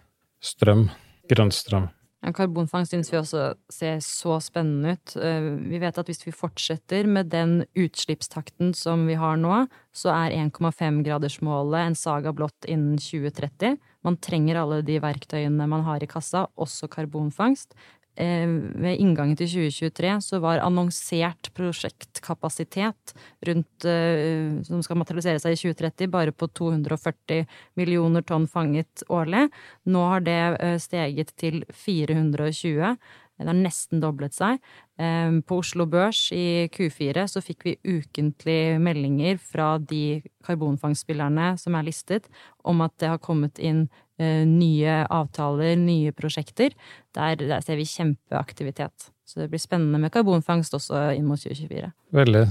strøm, 0.43 0.89
grønn 1.31 1.55
strøm. 1.55 1.93
Karbonfangst 2.35 2.95
synes 2.95 3.11
vi 3.13 3.19
også 3.19 3.51
ser 3.73 3.99
så 4.03 4.39
spennende 4.41 4.95
ut. 4.97 5.13
Eh, 5.21 5.49
vi 5.69 5.81
vet 5.83 5.99
at 6.01 6.09
hvis 6.09 6.25
vi 6.25 6.33
fortsetter 6.33 7.05
med 7.11 7.29
den 7.33 7.59
utslippstakten 7.77 8.73
som 8.77 9.05
vi 9.07 9.19
har 9.21 9.37
nå, 9.41 9.67
så 9.93 10.09
er 10.15 10.37
1,5-gradersmålet 10.39 11.83
en 11.83 11.99
saga 11.99 12.33
blått 12.33 12.65
innen 12.65 12.97
2030. 12.97 13.77
Man 14.09 14.17
trenger 14.25 14.63
alle 14.63 14.81
de 14.87 14.97
verktøyene 15.05 15.69
man 15.69 15.85
har 15.85 16.01
i 16.01 16.09
kassa, 16.09 16.47
også 16.57 16.89
karbonfangst. 16.93 17.77
Eh, 18.15 18.47
ved 18.47 19.01
inngangen 19.03 19.35
til 19.35 19.49
2023 19.51 20.13
så 20.23 20.39
var 20.43 20.63
annonsert 20.63 21.51
prosjektkapasitet 21.57 23.15
rundt, 23.49 23.85
eh, 23.91 24.63
som 24.63 24.83
skal 24.87 25.01
materialisere 25.01 25.43
seg 25.43 25.57
i 25.57 25.59
2030, 25.59 26.11
bare 26.13 26.31
på 26.31 26.47
240 26.47 27.43
millioner 27.75 28.23
tonn 28.23 28.47
fanget 28.47 29.03
årlig. 29.11 29.49
Nå 29.87 30.07
har 30.13 30.21
det 30.21 30.41
eh, 30.61 30.79
steget 30.79 31.35
til 31.37 31.65
420. 31.73 32.97
Det 33.35 33.51
har 33.51 33.59
nesten 33.59 33.99
doblet 33.99 34.31
seg. 34.31 34.61
På 34.95 35.57
Oslo 35.59 35.89
Børs 35.91 36.29
i 36.31 36.71
Q4 36.71 37.25
så 37.27 37.41
fikk 37.43 37.65
vi 37.67 37.73
ukentlig 37.83 38.79
meldinger 38.79 39.41
fra 39.43 39.73
de 39.83 40.23
karbonfangstspillerne 40.47 41.59
som 41.59 41.75
er 41.75 41.83
listet, 41.83 42.29
om 42.63 42.85
at 42.87 42.95
det 43.03 43.11
har 43.11 43.19
kommet 43.19 43.59
inn 43.59 43.89
nye 44.21 45.01
avtaler, 45.11 45.75
nye 45.81 46.13
prosjekter. 46.15 46.77
Der, 47.17 47.35
der, 47.41 47.65
ser 47.65 47.81
vi 47.81 47.89
kjempeaktivitet. 47.89 49.11
Så 49.25 49.41
det 49.41 49.49
blir 49.51 49.63
spennende 49.63 49.99
med 49.99 50.13
karbonfangst 50.15 50.77
også 50.77 51.11
inn 51.17 51.27
mot 51.27 51.41
2024. 51.41 51.91
Veldig. 52.15 52.45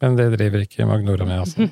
Men 0.00 0.16
det 0.16 0.30
driver 0.32 0.62
ikke 0.64 0.86
Magnora 0.88 1.26
med, 1.28 1.42
altså. 1.42 1.66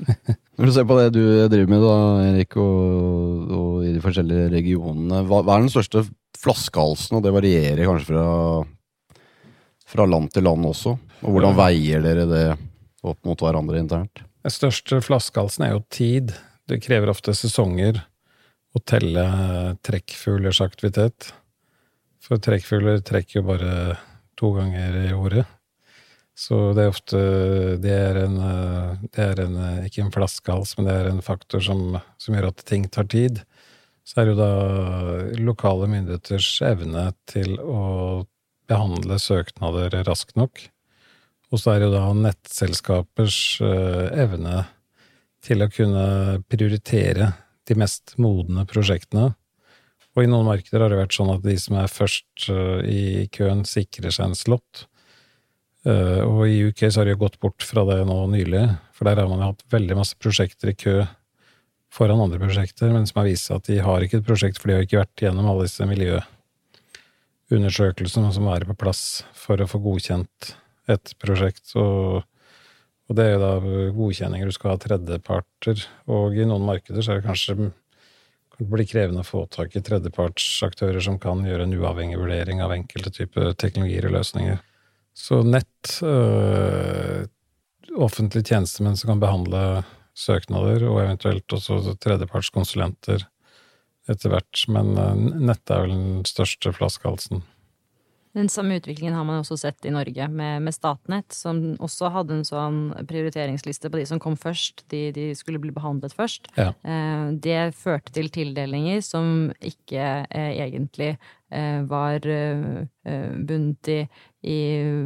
Når 0.56 0.70
du 0.70 0.72
ser 0.72 0.86
på 0.88 0.96
det 0.96 1.08
du 1.12 1.24
driver 1.52 1.72
med, 1.72 1.82
da, 1.84 1.96
Erik, 2.30 2.56
og, 2.62 3.50
og 3.52 3.82
i 3.84 3.90
de 3.92 4.00
forskjellige 4.00 4.52
regionene, 4.54 5.24
hva, 5.28 5.42
hva, 5.44 5.58
er 5.58 5.66
den 5.66 5.72
største 5.74 6.06
flaskehalsen? 6.40 7.18
Og 7.18 7.26
det 7.26 7.34
varierer 7.34 7.84
kanskje 7.84 8.08
fra, 8.08 9.18
fra 9.90 10.08
land 10.08 10.32
til 10.32 10.48
land 10.48 10.70
også. 10.70 10.94
Og 11.24 11.36
hvordan 11.36 11.58
veier 11.58 12.04
dere 12.04 12.24
det 12.30 12.46
opp 13.04 13.20
mot 13.28 13.44
hverandre 13.44 13.82
internt? 13.82 14.24
Den 14.44 14.54
største 14.54 15.02
flaskehalsen 15.04 15.66
er 15.66 15.74
jo 15.74 15.84
tid. 15.92 16.32
Det 16.70 16.80
krever 16.84 17.12
ofte 17.12 17.36
sesonger 17.36 18.00
å 18.74 18.82
telle 18.82 19.24
trekkfuglers 19.86 20.60
aktivitet. 20.64 21.30
For 22.24 22.40
trekkfugler 22.42 23.02
trekker 23.04 23.40
jo 23.40 23.48
bare 23.52 23.74
to 24.38 24.50
ganger 24.56 24.96
i 25.04 25.12
året. 25.14 25.46
Så 26.34 26.72
det 26.74 26.82
er 26.82 26.90
ofte 26.90 27.18
Det 27.78 27.92
er 27.94 28.16
en, 28.24 28.38
det 29.06 29.22
er 29.22 29.42
en 29.44 29.58
ikke 29.86 30.02
en 30.02 30.14
flaskehals, 30.14 30.74
men 30.76 30.88
det 30.88 30.94
er 30.98 31.10
en 31.12 31.22
faktor 31.22 31.62
som, 31.62 32.00
som, 32.18 32.34
gjør 32.34 32.50
at 32.50 32.64
ting 32.66 32.88
tar 32.90 33.06
tid. 33.06 33.44
Så 34.04 34.20
er 34.20 34.26
det 34.26 34.34
jo 34.34 34.40
da 34.42 35.38
lokale 35.38 35.86
myndigheters 35.92 36.48
evne 36.66 37.12
til 37.30 37.54
å 37.62 38.24
behandle 38.68 39.20
søknader 39.20 39.94
raskt 40.08 40.34
nok. 40.40 40.58
Og 41.52 41.60
så 41.60 41.74
er 41.74 41.80
det 41.80 41.88
jo 41.88 41.94
da 41.94 42.08
nettselskapers 42.18 43.38
eh, 43.62 44.06
evne 44.24 44.64
til 45.44 45.62
å 45.62 45.70
kunne 45.70 46.06
prioritere 46.50 47.30
de 47.68 47.76
mest 47.80 48.14
modne 48.20 48.66
prosjektene. 48.68 49.32
Og 50.14 50.22
i 50.22 50.30
noen 50.30 50.46
markeder 50.46 50.84
har 50.84 50.92
det 50.92 51.00
vært 51.00 51.16
sånn 51.16 51.32
at 51.32 51.42
de 51.42 51.56
som 51.58 51.78
er 51.80 51.90
først 51.90 52.48
eh, 52.52 52.80
i 52.86 53.04
køen, 53.34 53.64
sikrer 53.66 54.14
seg 54.14 54.30
en 54.30 54.38
slott. 54.38 54.84
Eh, 55.84 56.22
og 56.22 56.46
i 56.48 56.70
UK 56.70 56.86
så 56.86 57.00
har 57.00 57.08
de 57.08 57.14
jo 57.16 57.22
gått 57.24 57.40
bort 57.42 57.66
fra 57.66 57.82
det 57.88 57.98
nå 58.08 58.18
nylig, 58.32 58.64
for 58.94 59.08
der 59.08 59.20
har 59.20 59.28
man 59.30 59.42
jo 59.42 59.50
hatt 59.52 59.64
veldig 59.74 59.96
masse 59.98 60.16
prosjekter 60.20 60.70
i 60.70 60.78
kø 60.78 60.96
foran 61.94 62.22
andre 62.22 62.40
prosjekter, 62.42 62.88
men 62.94 63.04
som 63.06 63.18
har 63.20 63.28
vist 63.28 63.46
seg 63.48 63.54
at 63.60 63.68
de 63.70 63.76
har 63.86 63.98
ikke 64.02 64.18
et 64.20 64.26
prosjekt, 64.26 64.58
for 64.58 64.66
de 64.70 64.74
har 64.76 64.82
ikke 64.86 65.02
vært 65.02 65.22
gjennom 65.26 65.46
alle 65.50 65.66
disse 65.68 65.84
miljøundersøkelsene 65.90 68.30
som 68.34 68.42
må 68.46 68.50
være 68.54 68.70
på 68.70 68.80
plass 68.84 69.02
for 69.38 69.56
å 69.60 69.70
få 69.70 69.78
godkjent 69.84 70.38
et 70.90 71.06
prosjekt. 71.22 71.66
Og, 71.78 72.22
og 73.08 73.16
det 73.18 73.24
er 73.24 73.34
jo 73.34 73.40
da 73.42 73.52
godkjenninger 73.96 74.48
du 74.48 74.56
skal 74.56 74.74
ha 74.74 74.80
tredjeparter, 74.80 75.82
og 76.08 76.36
i 76.36 76.46
noen 76.48 76.64
markeder 76.64 77.04
så 77.04 77.14
er 77.14 77.20
det 77.20 77.28
kanskje 77.28 77.72
det 78.54 78.68
blir 78.70 78.86
krevende 78.86 79.24
å 79.24 79.26
få 79.26 79.44
tak 79.50 79.74
i 79.74 79.82
tredjepartsaktører 79.82 81.02
som 81.02 81.18
kan 81.22 81.42
gjøre 81.46 81.66
en 81.66 81.74
uavhengig 81.74 82.20
vurdering 82.20 82.62
av 82.62 82.72
enkelte 82.74 83.10
typer 83.12 83.50
teknologier 83.58 84.06
og 84.06 84.14
løsninger. 84.14 84.60
Så 85.14 85.42
nett, 85.46 85.98
øh, 86.02 87.26
offentlige 87.98 88.54
tjenestemenn 88.54 88.96
som 88.98 89.12
kan 89.12 89.22
behandle 89.22 89.62
søknader, 90.14 90.86
og 90.86 91.02
eventuelt 91.02 91.54
også 91.54 91.96
tredjepartskonsulenter 92.02 93.26
etter 94.10 94.30
hvert. 94.30 94.64
Men 94.70 94.94
nettet 94.94 95.42
nett 95.50 95.74
er 95.74 95.84
vel 95.84 95.94
den 95.94 96.24
største 96.28 96.74
flaskehalsen. 96.76 97.42
Den 98.34 98.48
samme 98.50 98.80
utviklingen 98.80 99.14
har 99.14 99.22
man 99.26 99.38
også 99.44 99.56
sett 99.60 99.86
i 99.86 99.92
Norge 99.94 100.26
med, 100.26 100.64
med, 100.66 100.74
Statnett, 100.74 101.30
som 101.34 101.60
også 101.78 102.10
hadde 102.10 102.40
en 102.40 102.46
sånn 102.46 102.80
prioriteringsliste 103.06 103.90
på 103.92 104.00
de 104.00 104.06
som 104.10 104.18
kom 104.22 104.34
først. 104.38 104.82
De, 104.90 105.06
de 105.14 105.28
skulle 105.38 105.60
bli 105.62 105.70
behandlet 105.74 106.16
først. 106.16 106.50
Ja. 106.58 106.72
Eh, 106.82 107.30
det 107.44 107.76
førte 107.78 108.10
til 108.16 108.32
tildelinger 108.34 109.04
som 109.06 109.52
ikke 109.62 110.08
eh, 110.26 110.50
egentlig 110.64 111.12
eh, 111.14 111.84
var 111.86 112.26
bundet 113.04 113.90
i, 113.92 113.98
i, 114.48 114.56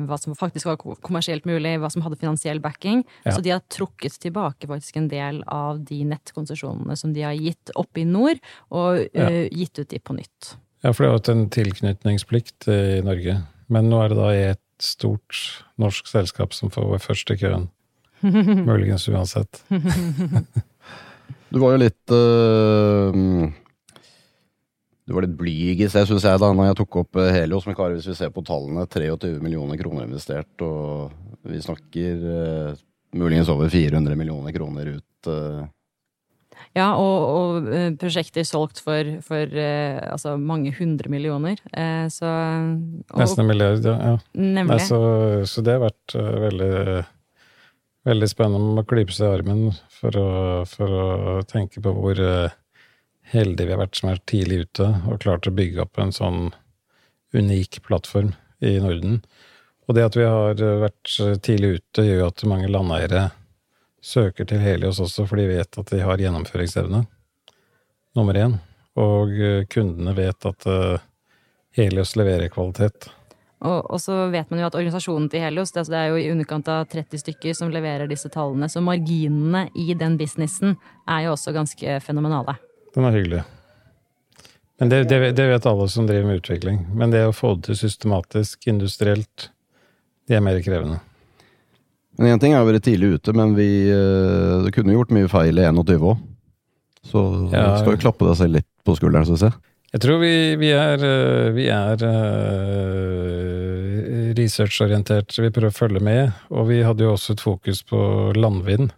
hva 0.09 0.17
som 0.23 0.37
faktisk 0.39 0.71
var 0.71 0.79
kommersielt 1.05 1.45
mulig, 1.51 1.75
hva 1.83 1.91
som 1.93 2.05
hadde 2.07 2.21
finansiell 2.23 2.63
backing. 2.65 3.03
Ja. 3.27 3.35
Så 3.35 3.45
de 3.45 3.53
har 3.53 3.61
trukket 3.69 4.17
tilbake 4.23 4.71
faktisk 4.71 4.97
en 4.97 5.11
del 5.13 5.43
av 5.53 5.83
de 5.85 6.01
nettkonsesjonene 6.15 6.97
som 6.97 7.13
de 7.13 7.27
har 7.27 7.37
gitt 7.37 7.75
oppe 7.77 8.07
i 8.07 8.09
nord, 8.09 8.41
og 8.73 9.05
ja. 9.13 9.29
gitt 9.53 9.83
ut 9.83 9.93
de 9.93 10.01
på 10.01 10.17
nytt. 10.17 10.55
Ja, 10.85 10.93
for 10.93 11.03
det 11.03 11.11
har 11.11 11.19
jo 11.19 11.35
en 11.35 11.49
tilknytningsplikt 11.51 12.69
i 12.71 13.01
Norge. 13.07 13.41
Men 13.73 13.91
nå 13.91 14.01
er 14.03 14.13
det 14.13 14.19
da 14.19 14.29
i 14.33 14.43
et 14.53 14.65
stort 14.83 15.39
norsk 15.81 16.07
selskap 16.07 16.55
som 16.55 16.71
får 16.73 16.87
være 16.93 17.05
først 17.05 17.33
i 17.35 17.39
køen. 17.41 17.69
Muligens 18.69 19.09
uansett. 19.11 19.63
du 21.51 21.59
var 21.63 21.75
jo 21.75 21.81
litt 21.83 22.15
uh, 22.15 23.51
Du 25.07 25.15
var 25.15 25.27
litt 25.27 25.37
blyg 25.39 25.83
i 25.83 25.91
sted, 25.91 26.09
syns 26.09 26.27
jeg, 26.27 26.43
da 26.43 26.51
når 26.55 26.71
jeg 26.71 26.79
tok 26.83 27.01
opp 27.03 27.21
eh, 27.23 27.33
Helios. 27.35 27.67
Men 27.67 27.79
Kari, 27.79 27.99
hvis 27.99 28.11
vi 28.13 28.19
ser 28.19 28.35
på 28.35 28.45
tallene, 28.47 28.87
23 28.87 29.39
millioner 29.43 29.81
kroner 29.81 30.07
investert, 30.07 30.55
og 30.63 31.11
vi 31.49 31.63
snakker 31.65 32.23
uh, 32.23 32.79
muligens 33.19 33.51
over 33.51 33.71
400 33.73 34.19
millioner 34.19 34.55
kroner 34.55 34.95
ut. 34.99 35.31
Uh, 35.31 35.67
ja, 36.79 36.89
og, 37.01 37.25
og 37.29 37.69
eh, 37.75 37.91
prosjekter 37.99 38.47
solgt 38.47 38.81
for, 38.85 39.11
for 39.27 39.59
uh, 39.59 39.99
altså 40.13 40.37
mange 40.41 40.73
hundre 40.77 41.11
millioner. 41.13 41.61
Uh, 41.73 42.07
så 42.13 42.29
og, 42.31 43.19
Nesten 43.19 43.45
en 43.45 43.51
milliard, 43.51 43.85
ja. 43.85 44.15
Nemlig. 44.39 44.77
Nei, 44.77 44.87
så, 44.87 45.01
så, 45.49 45.65
det 45.67 45.77
har 45.77 45.85
vært 45.89 46.17
veldig, 46.45 47.03
veldig 48.09 48.31
spennende 48.31 48.85
å 48.85 48.89
klype 48.89 49.17
seg 49.17 49.27
i 49.27 49.41
armen 49.41 49.65
for 49.99 50.21
å, 50.23 50.31
for 50.71 50.99
å 51.03 51.09
tenke 51.51 51.83
på 51.85 51.95
hvor 51.97 52.23
heldige 53.29 53.69
vi 53.69 53.75
har 53.75 53.83
vært 53.83 53.99
som 53.99 54.13
er 54.13 54.23
tidlig 54.31 54.63
ute 54.69 54.89
og 55.11 55.21
klart 55.25 55.49
å 55.51 55.55
bygge 55.55 55.83
opp 55.85 56.01
en 56.01 56.15
sånn 56.15 56.47
unik 57.37 57.83
plattform 57.85 58.33
i 58.65 58.79
Norden. 58.81 59.19
Og 59.89 59.97
det 59.97 60.07
at 60.07 60.17
vi 60.17 60.25
har 60.25 60.57
vært 60.83 61.13
tidlig 61.45 61.79
ute, 61.79 62.05
gjør 62.05 62.23
jo 62.23 62.31
at 62.31 62.49
mange 62.49 62.71
landeiere 62.73 63.29
søker 64.05 64.47
til 64.49 64.63
Helios 64.63 65.01
også, 65.03 65.27
for 65.29 65.41
de 65.41 65.49
vet 65.51 65.79
at 65.81 65.93
de 65.93 66.01
har 66.03 66.21
gjennomføringsevne, 66.21 67.05
nummer 68.19 68.39
én. 68.39 68.59
Og 68.99 69.35
eh, 69.35 69.65
kundene 69.71 70.15
vet 70.17 70.49
at 70.49 70.67
eh, 70.67 71.07
Helios 71.79 72.17
leverer 72.19 72.51
kvalitet. 72.51 73.11
Og, 73.59 73.91
og, 73.91 73.99
så 74.01 74.29
vet 74.31 74.51
man 74.51 74.61
jo 74.63 74.69
at 74.69 74.77
organisasjonen 74.79 75.27
til 75.31 75.43
Helios, 75.43 75.73
det, 75.75 75.89
det 75.91 75.99
er 75.99 76.13
jo 76.13 76.19
i 76.21 76.29
underkant 76.31 76.69
av 76.71 76.87
30 76.91 77.23
stykker 77.25 77.57
som 77.59 77.73
leverer 77.75 78.11
disse 78.11 78.31
tallene, 78.31 78.69
så 78.71 78.83
marginene 78.85 79.67
i 79.75 79.91
den 79.99 80.15
businessen 80.19 80.77
er 81.11 81.27
jo 81.27 81.35
også 81.35 81.55
ganske 81.57 81.99
fenomenale. 82.05 82.55
Den 82.95 83.09
er 83.09 83.17
hyggelig. 83.19 83.43
Men 84.79 84.93
det, 84.93 85.05
det, 85.11 85.19
det 85.35 85.49
vet 85.51 85.67
alle 85.67 85.89
som 85.91 86.07
driver 86.07 86.29
med 86.29 86.39
utvikling. 86.39 86.85
Men 86.95 87.11
det 87.11 87.25
å 87.27 87.35
få 87.35 87.57
det 87.57 87.67
til 87.67 87.81
systematisk, 87.81 88.69
industrielt, 88.71 89.49
det 90.31 90.39
er 90.39 90.45
mer 90.45 90.61
krevende. 90.63 91.01
Men 92.19 92.35
én 92.35 92.41
ting 92.43 92.53
er 92.55 92.65
å 92.65 92.67
være 92.67 92.83
tidlig 92.83 93.15
ute, 93.19 93.33
men 93.37 93.55
vi 93.55 93.69
uh, 93.95 94.67
kunne 94.75 94.95
gjort 94.97 95.15
mye 95.15 95.31
feil 95.31 95.61
i 95.61 95.67
21 95.69 96.03
òg. 96.03 96.19
Så 97.07 97.21
ja, 97.55 97.79
skal 97.79 97.95
vi 97.95 98.03
klappe 98.03 98.27
deg 98.27 98.37
selv 98.41 98.59
litt 98.59 98.69
på 98.85 98.97
skulderen, 98.99 99.27
syns 99.29 99.45
jeg. 99.47 99.55
Jeg 99.89 100.03
tror 100.05 100.19
vi, 100.21 100.33
vi 100.61 100.69
er, 100.77 101.01
eh, 101.01 101.49
vi 101.57 101.65
er 101.73 102.03
uh, 102.05 102.11
researchorientert. 104.37 105.33
Vi 105.33 105.49
prøver 105.49 105.71
å 105.71 105.79
følge 105.79 106.03
med. 106.05 106.33
Og 106.53 106.69
vi 106.69 106.83
hadde 106.85 107.07
jo 107.07 107.15
også 107.15 107.33
et 107.33 107.45
fokus 107.45 107.81
på 107.89 107.99
landvind 108.37 108.91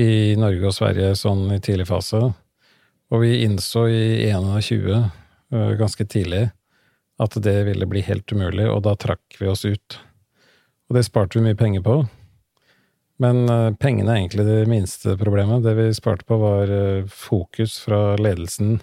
i 0.00 0.36
Norge 0.40 0.70
og 0.70 0.76
Sverige 0.78 1.12
sånn 1.18 1.52
i 1.52 1.60
tidlig 1.60 1.90
fase. 1.90 2.22
Og 3.12 3.20
vi 3.20 3.42
innså 3.44 3.84
i 3.92 4.30
21, 4.30 5.10
uh, 5.52 5.72
ganske 5.76 6.08
tidlig, 6.08 6.46
at 7.20 7.36
det 7.44 7.58
ville 7.66 7.90
bli 7.90 8.00
helt 8.06 8.32
umulig, 8.32 8.68
og 8.70 8.86
da 8.86 8.94
trakk 8.96 9.36
vi 9.40 9.50
oss 9.50 9.66
ut. 9.68 10.00
Og 10.88 10.96
det 10.96 11.04
sparte 11.04 11.36
vi 11.36 11.44
mye 11.50 11.58
penger 11.58 11.84
på. 11.84 12.00
Men 13.22 13.48
uh, 13.50 13.74
pengene 13.74 14.12
er 14.12 14.20
egentlig 14.22 14.46
det 14.46 14.68
minste 14.70 15.16
problemet. 15.18 15.64
Det 15.64 15.74
vi 15.78 15.88
sparte 15.96 16.26
på, 16.28 16.38
var 16.38 16.70
uh, 16.70 17.08
fokus 17.10 17.78
fra 17.82 18.14
ledelsen 18.20 18.78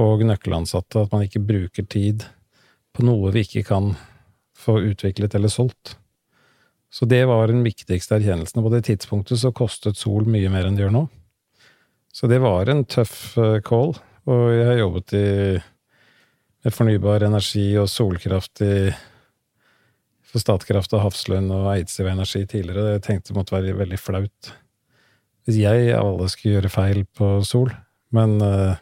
og 0.00 0.24
nøkkelansatte, 0.26 1.04
at 1.04 1.12
man 1.14 1.22
ikke 1.26 1.44
bruker 1.46 1.86
tid 1.86 2.26
på 2.94 3.04
noe 3.06 3.30
vi 3.34 3.44
ikke 3.46 3.62
kan 3.68 3.92
få 4.58 4.80
utviklet 4.90 5.36
eller 5.38 5.52
solgt. 5.52 5.96
Så 6.94 7.06
det 7.10 7.24
var 7.26 7.50
den 7.50 7.62
viktigste 7.66 8.18
erkjennelsen. 8.18 8.62
På 8.62 8.70
det 8.70 8.84
tidspunktet 8.86 9.40
så 9.40 9.50
kostet 9.54 9.98
Sol 9.98 10.26
mye 10.30 10.50
mer 10.50 10.66
enn 10.66 10.78
det 10.78 10.84
gjør 10.86 10.94
nå. 10.94 11.06
Så 12.14 12.30
det 12.30 12.38
var 12.42 12.70
en 12.70 12.84
tøff 12.86 13.36
uh, 13.38 13.58
call, 13.66 13.94
og 14.30 14.44
jeg 14.54 14.66
har 14.66 14.82
jobbet 14.82 15.14
i, 15.18 15.26
med 16.64 16.74
fornybar 16.74 17.26
energi 17.26 17.68
og 17.78 17.90
solkraft 17.90 18.62
i 18.66 18.76
for 20.34 20.42
Statkraft 20.42 20.94
og 20.96 21.04
Hafslund 21.04 21.52
og 21.54 21.68
Eidsiv 21.76 22.08
Energi 22.10 22.42
tidligere. 22.50 22.96
Jeg 22.96 23.04
tenkte 23.06 23.30
det 23.30 23.38
måtte 23.38 23.54
være 23.54 23.78
veldig 23.78 24.00
flaut 24.02 24.54
hvis 25.44 25.58
jeg 25.60 25.90
av 25.92 26.06
alle 26.08 26.26
skulle 26.32 26.56
gjøre 26.56 26.72
feil 26.72 27.02
på 27.12 27.26
Sol. 27.44 27.68
Men 28.16 28.38
uh, 28.40 28.78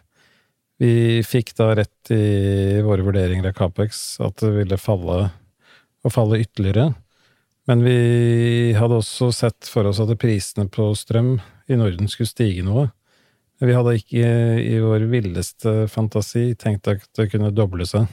vi 0.79 1.19
fikk 1.27 1.51
da 1.59 1.73
rett 1.75 2.13
i 2.15 2.79
våre 2.87 3.03
vurderinger 3.03 3.49
av 3.51 3.57
Capex 3.59 4.21
at 4.23 4.39
det 4.45 4.53
ville 4.55 4.79
falle, 4.79 5.17
og 6.07 6.15
falle 6.15 6.39
ytterligere. 6.45 6.93
Men 7.67 7.83
vi 7.83 8.75
hadde 8.79 9.01
også 9.01 9.33
sett 9.35 9.67
for 9.71 9.91
oss 9.91 9.99
at 10.03 10.15
prisene 10.23 10.69
på 10.71 10.87
strøm 10.99 11.35
i 11.67 11.79
Norden 11.79 12.11
skulle 12.11 12.31
stige 12.31 12.63
noe. 12.67 12.89
Vi 13.63 13.75
hadde 13.75 13.99
ikke 13.99 14.31
i 14.63 14.79
vår 14.83 15.07
villeste 15.11 15.75
fantasi 15.91 16.53
tenkt 16.59 16.91
at 16.91 17.05
det 17.19 17.29
kunne 17.35 17.51
doble 17.55 17.87
seg 17.91 18.07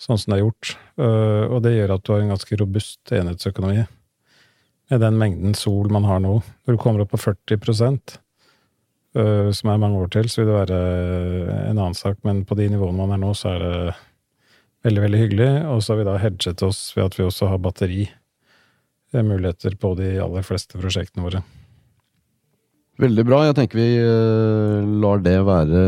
sånn 0.00 0.18
som 0.18 0.32
det 0.32 0.38
er 0.38 0.44
gjort. 0.44 0.74
Eh, 1.00 1.44
og 1.50 1.60
det 1.64 1.74
gjør 1.76 1.96
at 1.96 2.04
du 2.04 2.12
har 2.14 2.24
en 2.24 2.32
ganske 2.34 2.58
robust 2.60 3.12
enhetsøkonomi. 3.14 3.84
Med 4.90 5.04
den 5.04 5.18
mengden 5.20 5.54
sol 5.58 5.90
man 5.92 6.08
har 6.08 6.22
nå. 6.24 6.40
Når 6.66 6.76
du 6.76 6.82
kommer 6.82 7.04
opp 7.04 7.12
på 7.14 7.20
40 7.20 7.58
eh, 9.14 9.50
som 9.54 9.72
er 9.72 9.82
mange 9.82 10.00
år 10.00 10.12
til, 10.16 10.30
så 10.30 10.40
vil 10.40 10.50
det 10.50 10.58
være 10.58 10.80
en 11.68 11.76
annen 11.76 11.98
sak, 11.98 12.22
men 12.26 12.44
på 12.48 12.58
de 12.58 12.70
nivåene 12.72 12.98
man 13.02 13.14
er 13.14 13.22
nå, 13.22 13.34
så 13.36 13.54
er 13.54 13.64
det 13.66 13.74
veldig, 14.88 15.04
veldig 15.06 15.22
hyggelig. 15.24 15.50
Og 15.74 15.84
så 15.84 15.94
har 15.94 16.02
vi 16.02 16.10
da 16.10 16.18
hedget 16.24 16.66
oss 16.66 16.82
ved 16.96 17.10
at 17.10 17.20
vi 17.20 17.28
også 17.28 17.52
har 17.52 17.62
batteri. 17.62 18.08
Muligheter 19.10 19.74
på 19.74 19.96
de 19.98 20.12
aller 20.22 20.44
fleste 20.46 20.78
prosjektene 20.78 21.24
våre. 21.26 21.40
Veldig 23.00 23.22
bra. 23.24 23.38
Jeg 23.48 23.54
tenker 23.56 23.78
vi 23.80 23.84
uh, 24.04 24.84
lar 25.00 25.22
det 25.24 25.38
være 25.46 25.82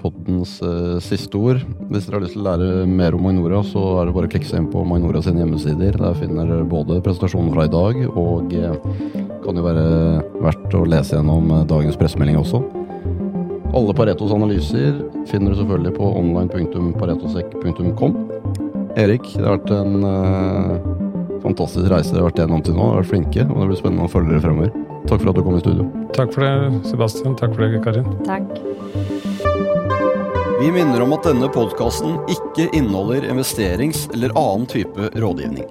poddens 0.00 0.54
uh, 0.64 0.96
siste 1.04 1.36
ord. 1.36 1.60
Hvis 1.90 2.06
dere 2.06 2.16
har 2.16 2.24
lyst 2.24 2.38
til 2.38 2.40
å 2.40 2.46
lære 2.46 2.86
mer 2.88 3.16
om 3.18 3.26
Magnora, 3.26 3.60
så 3.68 3.82
er 4.00 4.08
det 4.08 4.14
bare 4.16 4.30
å 4.30 4.32
klikke 4.32 4.48
seg 4.48 4.62
inn 4.62 4.70
på 4.72 4.80
Magnora 4.88 5.20
sine 5.24 5.42
hjemmesider. 5.42 5.98
Der 6.00 6.16
finner 6.16 6.48
dere 6.48 6.64
både 6.70 7.02
presentasjonen 7.04 7.52
fra 7.52 7.68
i 7.68 7.72
dag, 7.74 8.00
og 8.14 8.56
uh, 8.56 8.80
kan 9.44 9.60
jo 9.60 9.66
være 9.66 9.84
verdt 10.46 10.78
å 10.78 10.86
lese 10.88 11.18
gjennom 11.18 11.52
dagens 11.68 12.00
pressemelding 12.00 12.40
også. 12.40 12.62
Alle 13.76 13.92
Paretos 13.92 14.32
analyser 14.32 15.04
finner 15.28 15.52
du 15.52 15.60
selvfølgelig 15.60 15.94
på 16.00 16.10
online.paretosek.com. 16.22 18.18
Erik, 18.96 19.28
det 19.36 19.44
har 19.44 19.60
vært 19.60 19.76
en 19.76 19.94
fantastisk 21.44 21.92
reise 21.92 22.16
dere 22.16 22.24
har 22.24 22.32
vært 22.32 22.40
gjennom 22.46 22.64
til 22.64 22.72
nå. 22.72 22.80
Dere 22.80 22.96
har 22.96 23.04
vært 23.04 23.12
flinke, 23.12 23.48
og 23.52 23.56
det 23.60 23.72
blir 23.74 23.84
spennende 23.84 24.08
å 24.08 24.12
følge 24.16 24.32
dere 24.32 24.46
fremover. 24.48 24.76
Takk 25.04 25.20
for 25.20 25.34
at 25.36 25.36
du 25.36 25.44
kom 25.44 25.60
i 25.60 25.66
studio. 25.66 25.97
Takk 26.16 26.32
for 26.34 26.44
det, 26.44 26.88
Sebastian. 26.88 27.36
Takk 27.38 27.54
for 27.54 27.64
det, 27.66 27.82
Karin. 27.84 28.08
Takk. 28.26 28.48
Vi 30.58 30.70
minner 30.74 31.04
om 31.04 31.12
at 31.14 31.26
denne 31.28 31.46
podkasten 31.54 32.16
ikke 32.32 32.66
inneholder 32.74 33.28
investerings- 33.30 34.08
eller 34.12 34.32
annen 34.34 34.66
type 34.66 35.10
rådgivning. 35.14 35.68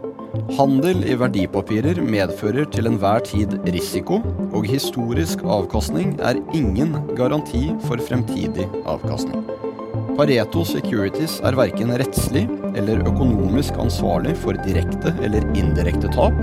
Handel 0.56 1.02
i 1.04 1.16
verdipapirer 1.20 2.00
medfører 2.04 2.70
til 2.72 2.88
enhver 2.88 3.24
tid 3.28 3.58
risiko, 3.68 4.22
og 4.56 4.68
historisk 4.70 5.44
avkastning 5.44 6.16
er 6.24 6.40
ingen 6.56 6.96
garanti 7.18 7.68
for 7.84 8.00
fremtidig 8.00 8.68
avkastning. 8.88 9.44
Pareto 10.18 10.64
Securities 10.66 11.42
er 11.46 11.58
verken 11.58 11.92
rettslig 12.00 12.48
eller 12.80 13.04
økonomisk 13.06 13.76
ansvarlig 13.82 14.38
for 14.40 14.58
direkte 14.66 15.12
eller 15.22 15.46
indirekte 15.58 16.10
tap, 16.16 16.34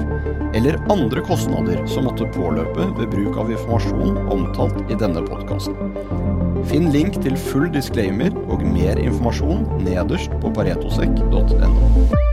eller 0.54 0.78
andre 0.92 1.22
kostnader 1.26 1.82
som 1.90 2.08
måtte 2.08 2.28
påløpe 2.36 2.88
ved 2.98 3.10
bruk 3.12 3.38
av 3.42 3.50
informasjon 3.54 4.20
omtalt 4.32 4.78
i 4.90 4.98
denne 5.00 5.24
podkasten. 5.26 5.96
Finn 6.70 6.90
link 6.94 7.18
til 7.24 7.36
full 7.50 7.68
disclaimer 7.74 8.32
og 8.48 8.64
mer 8.64 9.00
informasjon 9.02 9.66
nederst 9.84 10.32
på 10.40 10.54
paretosek.no. 10.56 12.23